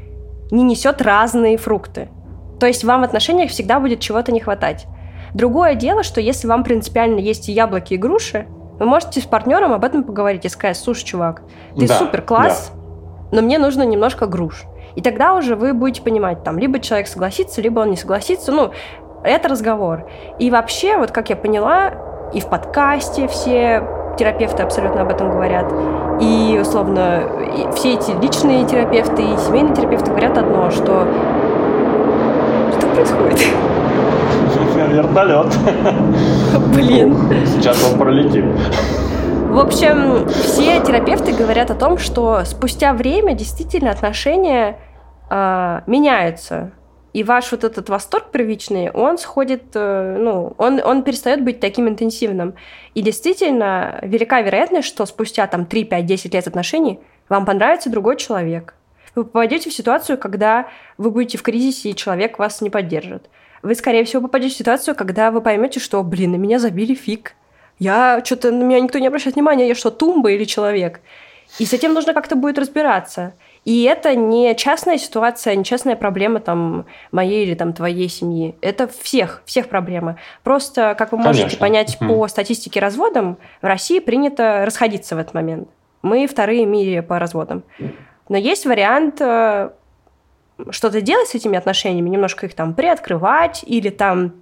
не 0.50 0.62
несет 0.64 1.02
разные 1.02 1.58
фрукты. 1.58 2.08
То 2.58 2.66
есть 2.66 2.82
вам 2.82 3.02
в 3.02 3.04
отношениях 3.04 3.50
всегда 3.50 3.78
будет 3.78 4.00
чего-то 4.00 4.32
не 4.32 4.40
хватать. 4.40 4.86
Другое 5.34 5.74
дело, 5.74 6.02
что 6.02 6.20
если 6.20 6.46
вам 6.46 6.64
принципиально 6.64 7.18
есть 7.18 7.48
и 7.48 7.52
яблоки, 7.52 7.94
и 7.94 7.96
груши, 7.96 8.46
вы 8.78 8.86
можете 8.86 9.20
с 9.20 9.24
партнером 9.24 9.72
об 9.72 9.84
этом 9.84 10.04
поговорить 10.04 10.44
и 10.44 10.48
сказать, 10.48 10.76
слушай, 10.76 11.04
чувак, 11.04 11.42
ты 11.76 11.88
да, 11.88 11.94
супер 11.94 12.22
класс, 12.22 12.72
да. 13.30 13.36
но 13.36 13.42
мне 13.42 13.58
нужно 13.58 13.82
немножко 13.82 14.26
груш. 14.26 14.64
И 14.94 15.02
тогда 15.02 15.34
уже 15.34 15.56
вы 15.56 15.74
будете 15.74 16.02
понимать, 16.02 16.44
там, 16.44 16.58
либо 16.58 16.80
человек 16.80 17.08
согласится, 17.08 17.60
либо 17.60 17.80
он 17.80 17.90
не 17.90 17.96
согласится. 17.96 18.52
Ну, 18.52 18.70
это 19.24 19.48
разговор. 19.48 20.08
И 20.38 20.50
вообще, 20.50 20.96
вот 20.96 21.10
как 21.10 21.30
я 21.30 21.36
поняла, 21.36 21.92
и 22.32 22.40
в 22.40 22.46
подкасте 22.46 23.26
все 23.28 23.84
терапевты 24.18 24.62
абсолютно 24.62 25.02
об 25.02 25.10
этом 25.10 25.30
говорят. 25.30 25.72
И, 26.20 26.58
условно, 26.60 27.22
и 27.56 27.72
все 27.76 27.94
эти 27.94 28.10
личные 28.20 28.66
терапевты 28.66 29.22
и 29.22 29.36
семейные 29.36 29.74
терапевты 29.74 30.10
говорят 30.10 30.36
одно, 30.36 30.70
что 30.70 31.06
что 32.76 32.86
происходит? 32.88 33.38
Вертолет. 34.98 35.46
Блин. 36.74 37.14
Сейчас 37.46 37.84
он 37.84 37.98
пролетит. 37.98 38.44
В 39.48 39.58
общем, 39.58 40.28
все 40.28 40.80
терапевты 40.80 41.32
говорят 41.32 41.70
о 41.70 41.74
том, 41.74 41.98
что 41.98 42.44
спустя 42.44 42.92
время 42.92 43.34
действительно 43.34 43.90
отношения 43.90 44.78
э, 45.30 45.80
меняются. 45.86 46.72
И 47.12 47.24
ваш 47.24 47.50
вот 47.52 47.64
этот 47.64 47.88
восторг 47.88 48.26
первичный, 48.30 48.90
он 48.90 49.18
сходит, 49.18 49.64
э, 49.74 50.16
ну, 50.18 50.54
он, 50.58 50.80
он 50.84 51.02
перестает 51.02 51.42
быть 51.42 51.60
таким 51.60 51.88
интенсивным. 51.88 52.54
И 52.94 53.02
действительно, 53.02 53.98
велика 54.02 54.40
вероятность, 54.40 54.88
что 54.88 55.06
спустя 55.06 55.46
там 55.46 55.64
3, 55.64 55.84
5, 55.84 56.06
10 56.06 56.34
лет 56.34 56.46
отношений 56.46 57.00
вам 57.28 57.46
понравится 57.46 57.90
другой 57.90 58.16
человек. 58.16 58.74
Вы 59.14 59.24
попадете 59.24 59.70
в 59.70 59.72
ситуацию, 59.72 60.18
когда 60.18 60.68
вы 60.98 61.10
будете 61.10 61.38
в 61.38 61.42
кризисе, 61.42 61.90
и 61.90 61.96
человек 61.96 62.38
вас 62.38 62.60
не 62.60 62.70
поддержит 62.70 63.28
вы, 63.62 63.74
скорее 63.74 64.04
всего, 64.04 64.22
попадете 64.22 64.54
в 64.54 64.58
ситуацию, 64.58 64.94
когда 64.94 65.30
вы 65.30 65.40
поймете, 65.40 65.80
что, 65.80 66.02
блин, 66.02 66.32
на 66.32 66.36
меня 66.36 66.58
забили 66.58 66.94
фиг. 66.94 67.34
Я 67.78 68.22
что-то, 68.24 68.50
на 68.50 68.62
меня 68.62 68.80
никто 68.80 68.98
не 68.98 69.06
обращает 69.06 69.36
внимания, 69.36 69.68
я 69.68 69.74
что, 69.74 69.90
тумба 69.90 70.32
или 70.32 70.44
человек? 70.44 71.00
И 71.58 71.64
с 71.64 71.72
этим 71.72 71.94
нужно 71.94 72.12
как-то 72.12 72.36
будет 72.36 72.58
разбираться. 72.58 73.32
И 73.64 73.82
это 73.84 74.14
не 74.14 74.54
частная 74.54 74.98
ситуация, 74.98 75.54
не 75.54 75.64
частная 75.64 75.96
проблема 75.96 76.40
там 76.40 76.86
моей 77.10 77.44
или 77.44 77.54
там 77.54 77.72
твоей 77.72 78.08
семьи. 78.08 78.54
Это 78.60 78.88
всех, 78.88 79.42
всех 79.44 79.68
проблемы. 79.68 80.16
Просто, 80.42 80.94
как 80.96 81.12
вы 81.12 81.18
можете 81.18 81.42
Конечно. 81.42 81.58
понять 81.58 81.98
по 81.98 82.26
статистике 82.28 82.80
разводам, 82.80 83.38
в 83.60 83.66
России 83.66 83.98
принято 83.98 84.64
расходиться 84.64 85.16
в 85.16 85.18
этот 85.18 85.34
момент. 85.34 85.68
Мы 86.02 86.26
вторые 86.26 86.66
в 86.66 86.68
мире 86.68 87.02
по 87.02 87.18
разводам. 87.18 87.62
Но 88.28 88.36
есть 88.36 88.66
вариант 88.66 89.20
э, 89.20 89.70
что-то 90.70 91.00
делать 91.00 91.28
с 91.28 91.34
этими 91.34 91.56
отношениями, 91.56 92.08
немножко 92.08 92.46
их 92.46 92.54
там 92.54 92.74
приоткрывать 92.74 93.64
или 93.66 93.90
там 93.90 94.34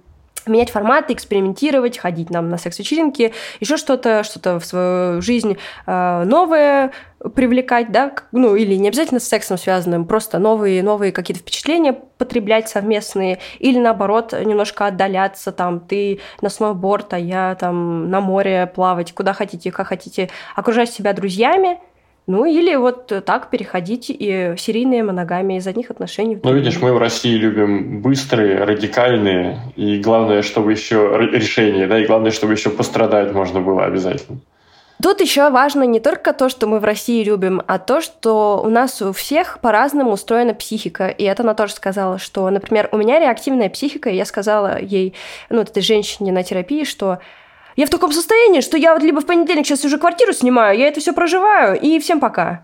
менять 0.47 0.69
форматы, 0.69 1.13
экспериментировать, 1.13 1.97
ходить 1.97 2.29
нам 2.29 2.49
на 2.49 2.57
секс-вечеринки, 2.57 3.33
еще 3.59 3.77
что-то, 3.77 4.23
что-то 4.23 4.59
в 4.59 4.65
свою 4.65 5.21
жизнь 5.21 5.57
э, 5.85 6.23
новое 6.25 6.91
привлекать, 7.35 7.91
да, 7.91 8.13
ну 8.31 8.55
или 8.55 8.75
не 8.75 8.87
обязательно 8.87 9.19
с 9.19 9.27
сексом 9.27 9.57
связанным, 9.57 10.05
просто 10.05 10.39
новые, 10.39 10.83
новые 10.83 11.11
какие-то 11.11 11.41
впечатления 11.41 11.93
потреблять 12.17 12.69
совместные, 12.69 13.39
или 13.59 13.79
наоборот 13.79 14.33
немножко 14.33 14.87
отдаляться, 14.87 15.51
там, 15.51 15.79
ты 15.79 16.19
на 16.41 16.49
сноуборд, 16.49 17.13
а 17.13 17.19
я 17.19 17.55
там 17.59 18.09
на 18.09 18.21
море 18.21 18.71
плавать, 18.73 19.13
куда 19.13 19.33
хотите, 19.33 19.71
как 19.71 19.87
хотите, 19.87 20.29
окружать 20.55 20.91
себя 20.91 21.13
друзьями, 21.13 21.79
ну 22.27 22.45
или 22.45 22.75
вот 22.75 23.11
так 23.25 23.49
переходить 23.49 24.09
и 24.09 24.53
серийные 24.57 25.03
моногамии 25.03 25.57
из 25.57 25.67
одних 25.67 25.89
отношений. 25.89 26.37
Ну 26.43 26.53
видишь, 26.53 26.79
мы 26.81 26.93
в 26.93 26.97
России 26.97 27.35
любим 27.35 28.01
быстрые, 28.01 28.63
радикальные, 28.63 29.59
и 29.77 29.97
главное, 29.99 30.41
чтобы 30.41 30.73
еще 30.73 31.17
решение, 31.31 31.87
да, 31.87 31.99
и 31.99 32.05
главное, 32.05 32.31
чтобы 32.31 32.53
еще 32.53 32.69
пострадать 32.69 33.33
можно 33.33 33.61
было 33.61 33.85
обязательно. 33.85 34.39
Тут 35.01 35.21
еще 35.21 35.51
важно 35.51 35.83
не 35.83 35.99
только 35.99 36.33
то, 36.33 36.49
что 36.49 36.65
мы 36.65 36.79
в 36.79 36.83
России 36.83 37.23
любим, 37.23 37.61
а 37.67 37.77
то, 37.77 38.01
что 38.01 38.61
у 38.63 38.69
нас 38.69 38.99
у 39.01 39.13
всех 39.13 39.59
по-разному 39.61 40.11
устроена 40.11 40.55
психика. 40.55 41.07
И 41.07 41.23
это 41.23 41.43
она 41.43 41.53
тоже 41.53 41.73
сказала, 41.73 42.17
что, 42.17 42.49
например, 42.49 42.89
у 42.91 42.97
меня 42.97 43.19
реактивная 43.19 43.69
психика, 43.69 44.09
и 44.09 44.15
я 44.15 44.25
сказала 44.25 44.81
ей, 44.81 45.13
ну, 45.49 45.61
этой 45.61 45.83
женщине 45.83 46.31
на 46.31 46.41
терапии, 46.41 46.83
что 46.83 47.19
я 47.77 47.85
в 47.85 47.89
таком 47.89 48.11
состоянии, 48.11 48.61
что 48.61 48.75
я 48.75 48.93
вот 48.93 49.03
либо 49.03 49.21
в 49.21 49.25
понедельник 49.25 49.65
сейчас 49.65 49.85
уже 49.85 49.97
квартиру 49.97 50.33
снимаю, 50.33 50.77
я 50.77 50.87
это 50.87 50.99
все 50.99 51.13
проживаю, 51.13 51.79
и 51.79 51.99
всем 51.99 52.19
пока. 52.19 52.63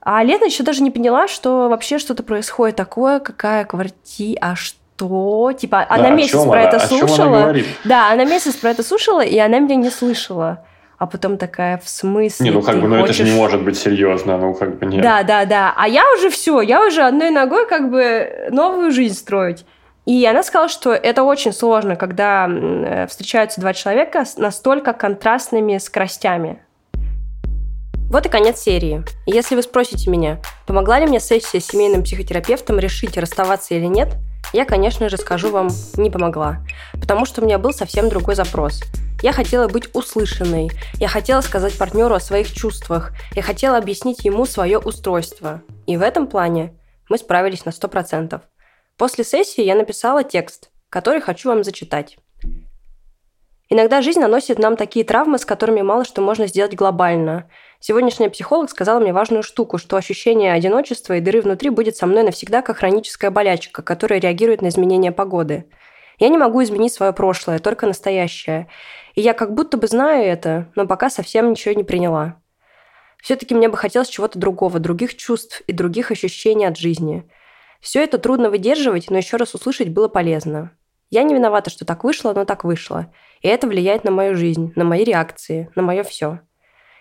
А 0.00 0.22
Лена 0.22 0.44
еще 0.44 0.62
даже 0.62 0.84
не 0.84 0.92
поняла, 0.92 1.26
что 1.26 1.68
вообще 1.68 1.98
что-то 1.98 2.22
происходит 2.22 2.76
такое, 2.76 3.18
какая 3.18 3.64
квартира, 3.64 4.38
а 4.40 4.54
что? 4.54 5.52
Типа, 5.52 5.84
да, 5.90 5.94
она 5.94 6.10
месяц 6.10 6.42
про 6.44 6.60
она? 6.60 6.62
это 6.62 6.78
слушала. 6.78 7.42
Она 7.50 7.60
да, 7.84 8.12
она 8.12 8.24
месяц 8.24 8.54
про 8.54 8.70
это 8.70 8.84
слушала, 8.84 9.20
и 9.20 9.36
она 9.36 9.58
меня 9.58 9.74
не 9.74 9.90
слышала. 9.90 10.64
А 10.98 11.06
потом 11.06 11.36
такая, 11.36 11.78
в 11.84 11.88
смысле? 11.88 12.44
Не, 12.48 12.52
ну 12.52 12.62
как 12.62 12.80
бы, 12.80 12.88
ну 12.88 13.00
хочешь... 13.00 13.16
это 13.16 13.24
же 13.24 13.30
не 13.30 13.36
может 13.36 13.62
быть 13.62 13.76
серьезно, 13.76 14.38
ну 14.38 14.54
как 14.54 14.78
бы 14.78 14.86
нет. 14.86 15.02
Да, 15.02 15.24
да, 15.24 15.44
да. 15.44 15.74
А 15.76 15.88
я 15.88 16.04
уже 16.16 16.30
все, 16.30 16.60
я 16.60 16.86
уже 16.86 17.02
одной 17.02 17.30
ногой 17.30 17.66
как 17.66 17.90
бы 17.90 18.48
новую 18.50 18.92
жизнь 18.92 19.14
строить. 19.14 19.66
И 20.06 20.24
она 20.24 20.44
сказала, 20.44 20.68
что 20.68 20.92
это 20.92 21.24
очень 21.24 21.52
сложно, 21.52 21.96
когда 21.96 22.48
э, 22.48 23.06
встречаются 23.08 23.60
два 23.60 23.74
человека 23.74 24.24
с 24.24 24.36
настолько 24.36 24.92
контрастными 24.92 25.78
скоростями. 25.78 26.62
Вот 28.08 28.24
и 28.24 28.28
конец 28.28 28.60
серии. 28.60 29.02
если 29.26 29.56
вы 29.56 29.62
спросите 29.62 30.08
меня, 30.08 30.40
помогла 30.64 31.00
ли 31.00 31.06
мне 31.06 31.18
сессия 31.18 31.60
с 31.60 31.66
семейным 31.66 32.04
психотерапевтом 32.04 32.78
решить, 32.78 33.18
расставаться 33.18 33.74
или 33.74 33.86
нет, 33.86 34.14
я, 34.52 34.64
конечно 34.64 35.08
же, 35.08 35.16
скажу 35.16 35.50
вам, 35.50 35.68
не 35.96 36.08
помогла. 36.08 36.58
Потому 36.92 37.26
что 37.26 37.42
у 37.42 37.44
меня 37.44 37.58
был 37.58 37.72
совсем 37.72 38.08
другой 38.08 38.36
запрос. 38.36 38.82
Я 39.22 39.32
хотела 39.32 39.66
быть 39.66 39.92
услышанной. 39.92 40.70
Я 41.00 41.08
хотела 41.08 41.40
сказать 41.40 41.76
партнеру 41.76 42.14
о 42.14 42.20
своих 42.20 42.52
чувствах. 42.52 43.12
Я 43.34 43.42
хотела 43.42 43.76
объяснить 43.76 44.24
ему 44.24 44.46
свое 44.46 44.78
устройство. 44.78 45.62
И 45.86 45.96
в 45.96 46.02
этом 46.02 46.28
плане 46.28 46.74
мы 47.08 47.18
справились 47.18 47.64
на 47.64 47.70
100%. 47.70 48.40
После 48.96 49.24
сессии 49.24 49.62
я 49.62 49.74
написала 49.74 50.24
текст, 50.24 50.70
который 50.88 51.20
хочу 51.20 51.50
вам 51.50 51.64
зачитать. 51.64 52.16
Иногда 53.68 54.00
жизнь 54.00 54.20
наносит 54.20 54.58
нам 54.58 54.76
такие 54.76 55.04
травмы, 55.04 55.38
с 55.38 55.44
которыми 55.44 55.82
мало 55.82 56.06
что 56.06 56.22
можно 56.22 56.46
сделать 56.46 56.74
глобально. 56.74 57.50
Сегодняшняя 57.78 58.30
психолог 58.30 58.70
сказала 58.70 58.98
мне 58.98 59.12
важную 59.12 59.42
штуку, 59.42 59.76
что 59.76 59.96
ощущение 59.96 60.54
одиночества 60.54 61.16
и 61.16 61.20
дыры 61.20 61.42
внутри 61.42 61.68
будет 61.68 61.96
со 61.96 62.06
мной 62.06 62.22
навсегда 62.22 62.62
как 62.62 62.78
хроническая 62.78 63.30
болячка, 63.30 63.82
которая 63.82 64.18
реагирует 64.18 64.62
на 64.62 64.68
изменения 64.68 65.12
погоды. 65.12 65.66
Я 66.18 66.30
не 66.30 66.38
могу 66.38 66.62
изменить 66.62 66.94
свое 66.94 67.12
прошлое, 67.12 67.58
только 67.58 67.86
настоящее. 67.86 68.68
И 69.14 69.20
я 69.20 69.34
как 69.34 69.52
будто 69.52 69.76
бы 69.76 69.88
знаю 69.88 70.24
это, 70.24 70.72
но 70.74 70.86
пока 70.86 71.10
совсем 71.10 71.50
ничего 71.50 71.74
не 71.74 71.84
приняла. 71.84 72.40
Все-таки 73.22 73.54
мне 73.54 73.68
бы 73.68 73.76
хотелось 73.76 74.08
чего-то 74.08 74.38
другого, 74.38 74.78
других 74.78 75.16
чувств 75.16 75.60
и 75.66 75.72
других 75.74 76.10
ощущений 76.12 76.64
от 76.64 76.78
жизни– 76.78 77.30
все 77.80 78.02
это 78.02 78.18
трудно 78.18 78.50
выдерживать, 78.50 79.10
но 79.10 79.16
еще 79.16 79.36
раз 79.36 79.54
услышать 79.54 79.88
было 79.88 80.08
полезно. 80.08 80.72
Я 81.10 81.22
не 81.22 81.34
виновата, 81.34 81.70
что 81.70 81.84
так 81.84 82.04
вышло, 82.04 82.32
но 82.32 82.44
так 82.44 82.64
вышло. 82.64 83.12
И 83.40 83.48
это 83.48 83.66
влияет 83.66 84.04
на 84.04 84.10
мою 84.10 84.34
жизнь, 84.34 84.72
на 84.74 84.84
мои 84.84 85.04
реакции, 85.04 85.70
на 85.74 85.82
мое 85.82 86.02
все. 86.02 86.40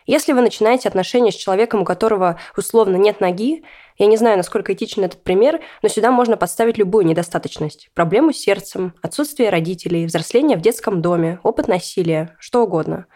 Если 0.06 0.34
вы 0.34 0.42
начинаете 0.42 0.88
отношения 0.88 1.32
с 1.32 1.36
человеком, 1.36 1.82
у 1.82 1.86
которого 1.86 2.40
условно 2.56 2.96
нет 2.96 3.22
ноги, 3.22 3.64
я 3.98 4.06
не 4.06 4.18
знаю, 4.18 4.38
насколько 4.38 4.74
этичен 4.74 5.04
этот 5.04 5.24
пример, 5.24 5.62
но 5.82 5.90
сюда 5.90 6.12
можно 6.12 6.38
подставить 6.38 6.78
любую 6.78 7.06
недостаточность. 7.06 7.90
Проблему 7.96 8.32
с 8.32 8.38
сердцем, 8.38 8.94
отсутствие 9.02 9.50
родителей, 9.50 10.06
взросление 10.06 10.58
в 10.58 10.62
детском 10.62 11.02
доме, 11.02 11.40
опыт 11.42 11.68
насилия, 11.68 12.36
что 12.40 12.64
угодно. 12.64 13.08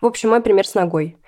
В 0.00 0.06
общем, 0.06 0.28
мой 0.28 0.40
пример 0.40 0.68
с 0.68 0.74
ногой. 0.74 1.18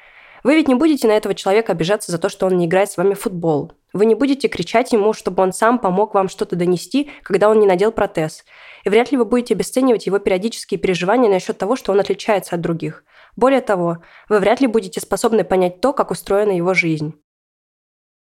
Вы 0.48 0.54
ведь 0.54 0.66
не 0.66 0.74
будете 0.74 1.06
на 1.06 1.12
этого 1.12 1.34
человека 1.34 1.72
обижаться 1.72 2.10
за 2.10 2.16
то, 2.16 2.30
что 2.30 2.46
он 2.46 2.56
не 2.56 2.64
играет 2.64 2.90
с 2.90 2.96
вами 2.96 3.12
в 3.12 3.20
футбол. 3.20 3.72
Вы 3.92 4.06
не 4.06 4.14
будете 4.14 4.48
кричать 4.48 4.94
ему, 4.94 5.12
чтобы 5.12 5.42
он 5.42 5.52
сам 5.52 5.78
помог 5.78 6.14
вам 6.14 6.30
что-то 6.30 6.56
донести, 6.56 7.10
когда 7.22 7.50
он 7.50 7.60
не 7.60 7.66
надел 7.66 7.92
протез. 7.92 8.46
И 8.82 8.88
вряд 8.88 9.12
ли 9.12 9.18
вы 9.18 9.26
будете 9.26 9.52
обесценивать 9.52 10.06
его 10.06 10.18
периодические 10.18 10.80
переживания 10.80 11.28
насчет 11.28 11.58
того, 11.58 11.76
что 11.76 11.92
он 11.92 12.00
отличается 12.00 12.54
от 12.54 12.62
других. 12.62 13.04
Более 13.36 13.60
того, 13.60 13.98
вы 14.30 14.38
вряд 14.38 14.62
ли 14.62 14.68
будете 14.68 15.02
способны 15.02 15.44
понять 15.44 15.82
то, 15.82 15.92
как 15.92 16.10
устроена 16.10 16.52
его 16.52 16.72
жизнь. 16.72 17.12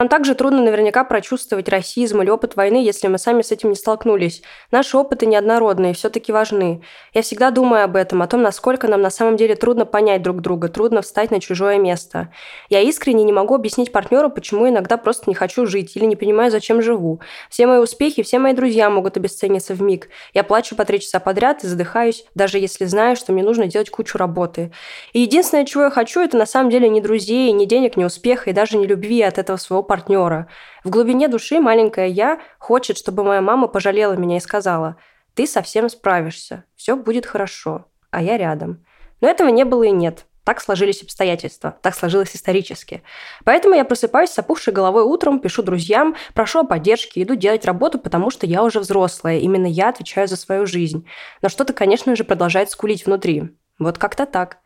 Нам 0.01 0.09
также 0.09 0.37
трудно 0.37 0.63
наверняка 0.63 1.03
прочувствовать 1.03 1.69
расизм 1.69 2.23
или 2.23 2.31
опыт 2.31 2.55
войны, 2.55 2.77
если 2.77 3.09
мы 3.09 3.19
сами 3.19 3.43
с 3.43 3.51
этим 3.51 3.71
не 3.71 3.75
столкнулись. 3.75 4.43
Наши 4.71 4.97
опыты 4.97 5.27
неоднородные, 5.27 5.93
все-таки 5.93 6.31
важны. 6.31 6.83
Я 7.15 7.23
всегда 7.23 7.51
думаю 7.51 7.83
об 7.83 7.97
этом, 7.97 8.23
о 8.23 8.29
том, 8.29 8.41
насколько 8.41 8.87
нам 8.87 9.03
на 9.03 9.11
самом 9.11 9.37
деле 9.37 9.57
трудно 9.57 9.87
понять 9.87 10.23
друг 10.23 10.41
друга, 10.41 10.69
трудно 10.69 11.03
встать 11.03 11.33
на 11.33 11.41
чужое 11.41 11.79
место. 11.79 12.33
Я 12.69 12.81
искренне 12.83 13.25
не 13.25 13.33
могу 13.33 13.57
объяснить 13.57 13.91
партнеру, 13.91 14.31
почему 14.31 14.69
иногда 14.69 14.99
просто 14.99 15.29
не 15.29 15.35
хочу 15.35 15.67
жить 15.67 15.97
или 15.97 16.05
не 16.05 16.15
понимаю, 16.15 16.53
зачем 16.53 16.81
живу. 16.81 17.21
Все 17.51 17.67
мои 17.67 17.79
успехи, 17.79 18.23
все 18.23 18.39
мои 18.39 18.53
друзья 18.53 18.91
могут 18.91 19.17
обесцениться 19.17 19.75
в 19.75 19.83
миг. 19.83 20.11
Я 20.33 20.45
плачу 20.45 20.77
по 20.77 20.85
три 20.85 21.01
часа 21.01 21.19
подряд 21.19 21.65
и 21.65 21.67
задыхаюсь, 21.67 22.25
даже 22.37 22.61
если 22.61 22.85
знаю, 22.85 23.17
что 23.17 23.33
мне 23.33 23.43
нужно 23.43 23.67
делать 23.67 23.91
кучу 23.91 24.17
работы. 24.17 24.71
И 25.13 25.23
единственное, 25.23 25.65
чего 25.65 25.83
я 25.83 25.91
хочу, 25.91 26.21
это 26.21 26.37
на 26.37 26.47
самом 26.47 26.71
деле 26.71 26.89
не 26.89 27.01
друзей, 27.01 27.51
не 27.51 27.67
денег, 27.67 27.97
не 27.97 28.05
успеха 28.05 28.51
и 28.51 28.53
даже 28.53 28.79
не 28.79 28.87
любви 28.87 29.23
от 29.23 29.39
этого 29.39 29.57
своего 29.57 29.88
партнера. 29.89 30.47
В 30.85 30.91
глубине 30.91 31.27
души 31.27 31.59
маленькая 31.59 32.07
я 32.07 32.39
хочет, 32.59 32.97
чтобы 32.97 33.25
моя 33.25 33.41
мама 33.41 33.67
пожалела 33.67 34.13
меня 34.13 34.37
и 34.37 34.41
сказала, 34.41 34.97
ты 35.35 35.47
совсем 35.47 35.89
справишься, 35.89 36.65
все 36.77 36.95
будет 36.95 37.27
хорошо, 37.27 37.87
а 38.11 38.23
я 38.23 38.37
рядом. 38.37 38.85
Но 39.21 39.29
этого 39.29 39.49
не 39.49 39.65
было 39.65 39.83
и 39.83 39.91
нет. 39.91 40.27
Так 40.45 40.63
сложились 40.63 41.03
обстоятельства, 41.03 41.77
так 41.83 41.95
сложилось 41.95 42.35
исторически. 42.35 43.03
Поэтому 43.45 43.75
я 43.75 43.85
просыпаюсь 43.85 44.31
с 44.31 44.39
опухшей 44.39 44.73
головой 44.73 45.03
утром, 45.03 45.41
пишу 45.41 45.63
друзьям, 45.63 46.17
прошу 46.33 46.61
о 46.61 46.65
поддержке, 46.65 47.23
иду 47.23 47.35
делать 47.35 47.67
работу, 47.67 47.99
потому 47.99 48.31
что 48.31 48.47
я 48.47 48.63
уже 48.65 48.81
взрослая, 48.81 49.41
именно 49.41 49.67
я 49.67 49.91
отвечаю 49.91 50.27
за 50.27 50.37
свою 50.37 50.65
жизнь. 50.65 51.07
Но 51.43 51.51
что-то, 51.51 51.75
конечно 51.75 52.17
же, 52.17 52.25
продолжает 52.25 52.71
скулить 52.71 53.05
внутри. 53.05 53.55
Вот 53.79 53.99
как-то 53.99 54.25
так. 54.25 54.59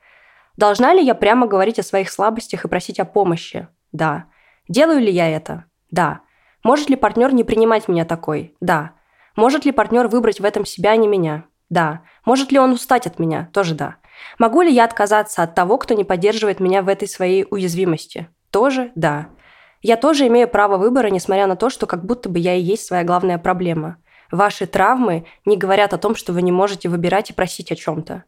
Должна 0.56 0.94
ли 0.94 1.04
я 1.04 1.14
прямо 1.14 1.46
говорить 1.46 1.78
о 1.78 1.82
своих 1.82 2.10
слабостях 2.10 2.64
и 2.64 2.68
просить 2.68 3.00
о 3.00 3.04
помощи? 3.04 3.66
Да. 3.90 4.26
Делаю 4.68 5.00
ли 5.00 5.10
я 5.10 5.28
это? 5.28 5.64
Да. 5.90 6.20
Может 6.62 6.90
ли 6.90 6.96
партнер 6.96 7.32
не 7.34 7.44
принимать 7.44 7.88
меня 7.88 8.04
такой? 8.04 8.54
Да. 8.60 8.92
Может 9.36 9.64
ли 9.64 9.72
партнер 9.72 10.08
выбрать 10.08 10.40
в 10.40 10.44
этом 10.44 10.64
себя, 10.64 10.92
а 10.92 10.96
не 10.96 11.08
меня? 11.08 11.44
Да. 11.70 12.02
Может 12.24 12.52
ли 12.52 12.58
он 12.58 12.72
устать 12.72 13.06
от 13.06 13.18
меня? 13.18 13.48
Тоже 13.52 13.74
да. 13.74 13.96
Могу 14.38 14.62
ли 14.62 14.72
я 14.72 14.84
отказаться 14.84 15.42
от 15.42 15.54
того, 15.54 15.78
кто 15.78 15.94
не 15.94 16.04
поддерживает 16.04 16.60
меня 16.60 16.82
в 16.82 16.88
этой 16.88 17.08
своей 17.08 17.46
уязвимости? 17.50 18.28
Тоже 18.50 18.92
да. 18.94 19.28
Я 19.80 19.96
тоже 19.96 20.26
имею 20.28 20.48
право 20.48 20.76
выбора, 20.76 21.08
несмотря 21.08 21.46
на 21.46 21.56
то, 21.56 21.70
что 21.70 21.86
как 21.86 22.04
будто 22.04 22.28
бы 22.28 22.38
я 22.38 22.54
и 22.54 22.60
есть 22.60 22.86
своя 22.86 23.02
главная 23.02 23.38
проблема. 23.38 23.96
Ваши 24.30 24.66
травмы 24.66 25.26
не 25.44 25.56
говорят 25.56 25.92
о 25.92 25.98
том, 25.98 26.14
что 26.14 26.32
вы 26.32 26.42
не 26.42 26.52
можете 26.52 26.88
выбирать 26.88 27.30
и 27.30 27.34
просить 27.34 27.72
о 27.72 27.76
чем-то. 27.76 28.24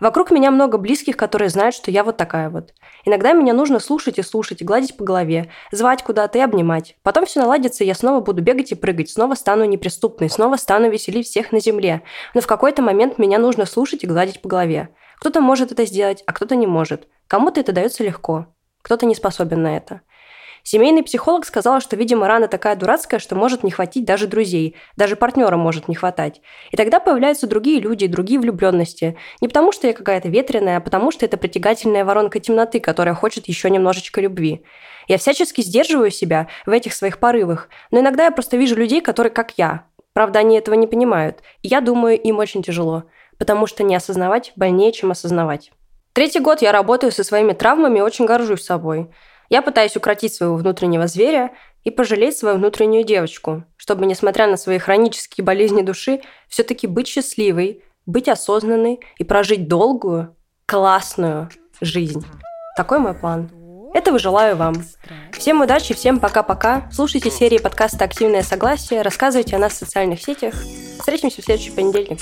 Вокруг 0.00 0.30
меня 0.30 0.50
много 0.50 0.78
близких, 0.78 1.16
которые 1.16 1.50
знают, 1.50 1.74
что 1.74 1.90
я 1.90 2.04
вот 2.04 2.16
такая 2.16 2.48
вот. 2.48 2.72
Иногда 3.04 3.32
меня 3.32 3.52
нужно 3.52 3.78
слушать 3.78 4.18
и 4.18 4.22
слушать, 4.22 4.62
гладить 4.62 4.96
по 4.96 5.04
голове, 5.04 5.50
звать 5.72 6.02
куда-то 6.02 6.38
и 6.38 6.40
обнимать. 6.40 6.96
Потом 7.02 7.26
все 7.26 7.40
наладится, 7.40 7.84
и 7.84 7.86
я 7.86 7.94
снова 7.94 8.20
буду 8.20 8.42
бегать 8.42 8.72
и 8.72 8.74
прыгать, 8.74 9.10
снова 9.10 9.34
стану 9.34 9.64
неприступной, 9.64 10.30
снова 10.30 10.56
стану 10.56 10.90
веселить 10.90 11.26
всех 11.26 11.52
на 11.52 11.60
земле. 11.60 12.02
Но 12.34 12.40
в 12.40 12.46
какой-то 12.46 12.82
момент 12.82 13.18
меня 13.18 13.38
нужно 13.38 13.66
слушать 13.66 14.02
и 14.02 14.06
гладить 14.06 14.40
по 14.40 14.48
голове. 14.48 14.88
Кто-то 15.18 15.42
может 15.42 15.70
это 15.70 15.84
сделать, 15.84 16.24
а 16.26 16.32
кто-то 16.32 16.56
не 16.56 16.66
может. 16.66 17.06
Кому-то 17.28 17.60
это 17.60 17.72
дается 17.72 18.02
легко, 18.02 18.46
кто-то 18.82 19.04
не 19.04 19.14
способен 19.14 19.62
на 19.62 19.76
это. 19.76 20.00
Семейный 20.62 21.02
психолог 21.02 21.44
сказал, 21.44 21.80
что, 21.80 21.96
видимо, 21.96 22.26
рана 22.26 22.48
такая 22.48 22.76
дурацкая, 22.76 23.20
что 23.20 23.34
может 23.34 23.64
не 23.64 23.70
хватить 23.70 24.04
даже 24.04 24.26
друзей, 24.26 24.76
даже 24.96 25.16
партнера 25.16 25.56
может 25.56 25.88
не 25.88 25.94
хватать. 25.94 26.40
И 26.70 26.76
тогда 26.76 27.00
появляются 27.00 27.46
другие 27.46 27.80
люди, 27.80 28.06
другие 28.06 28.38
влюбленности. 28.38 29.16
Не 29.40 29.48
потому, 29.48 29.72
что 29.72 29.86
я 29.86 29.92
какая-то 29.92 30.28
ветреная, 30.28 30.78
а 30.78 30.80
потому, 30.80 31.10
что 31.10 31.24
это 31.24 31.36
притягательная 31.36 32.04
воронка 32.04 32.40
темноты, 32.40 32.80
которая 32.80 33.14
хочет 33.14 33.48
еще 33.48 33.70
немножечко 33.70 34.20
любви. 34.20 34.64
Я 35.08 35.18
всячески 35.18 35.60
сдерживаю 35.60 36.10
себя 36.10 36.48
в 36.66 36.70
этих 36.70 36.94
своих 36.94 37.18
порывах, 37.18 37.68
но 37.90 38.00
иногда 38.00 38.24
я 38.26 38.30
просто 38.30 38.56
вижу 38.56 38.76
людей, 38.76 39.00
которые 39.00 39.32
как 39.32 39.52
я. 39.56 39.86
Правда, 40.12 40.40
они 40.40 40.56
этого 40.56 40.74
не 40.74 40.86
понимают. 40.86 41.38
И 41.62 41.68
я 41.68 41.80
думаю, 41.80 42.20
им 42.20 42.38
очень 42.38 42.62
тяжело, 42.62 43.04
потому 43.38 43.66
что 43.66 43.82
не 43.82 43.94
осознавать 43.94 44.52
больнее, 44.56 44.92
чем 44.92 45.10
осознавать. 45.10 45.72
Третий 46.12 46.40
год 46.40 46.60
я 46.60 46.72
работаю 46.72 47.12
со 47.12 47.22
своими 47.22 47.52
травмами 47.52 47.98
и 47.98 48.02
очень 48.02 48.26
горжусь 48.26 48.64
собой. 48.64 49.10
Я 49.50 49.62
пытаюсь 49.62 49.96
укротить 49.96 50.32
своего 50.32 50.54
внутреннего 50.54 51.08
зверя 51.08 51.50
и 51.82 51.90
пожалеть 51.90 52.38
свою 52.38 52.56
внутреннюю 52.56 53.04
девочку, 53.04 53.64
чтобы, 53.76 54.06
несмотря 54.06 54.46
на 54.46 54.56
свои 54.56 54.78
хронические 54.78 55.44
болезни 55.44 55.82
души, 55.82 56.20
все-таки 56.48 56.86
быть 56.86 57.08
счастливой, 57.08 57.82
быть 58.06 58.28
осознанной 58.28 59.00
и 59.18 59.24
прожить 59.24 59.66
долгую, 59.66 60.36
классную 60.66 61.50
жизнь. 61.80 62.24
Такой 62.76 63.00
мой 63.00 63.12
план. 63.12 63.50
Этого 63.92 64.20
желаю 64.20 64.54
вам. 64.54 64.84
Всем 65.32 65.60
удачи, 65.62 65.94
всем 65.94 66.20
пока-пока. 66.20 66.88
Слушайте 66.92 67.28
серии 67.28 67.58
подкаста 67.58 68.04
«Активное 68.04 68.42
согласие», 68.42 69.02
рассказывайте 69.02 69.56
о 69.56 69.58
нас 69.58 69.72
в 69.72 69.78
социальных 69.78 70.22
сетях. 70.22 70.54
Встретимся 71.00 71.42
в 71.42 71.44
следующий 71.44 71.72
понедельник. 71.72 72.20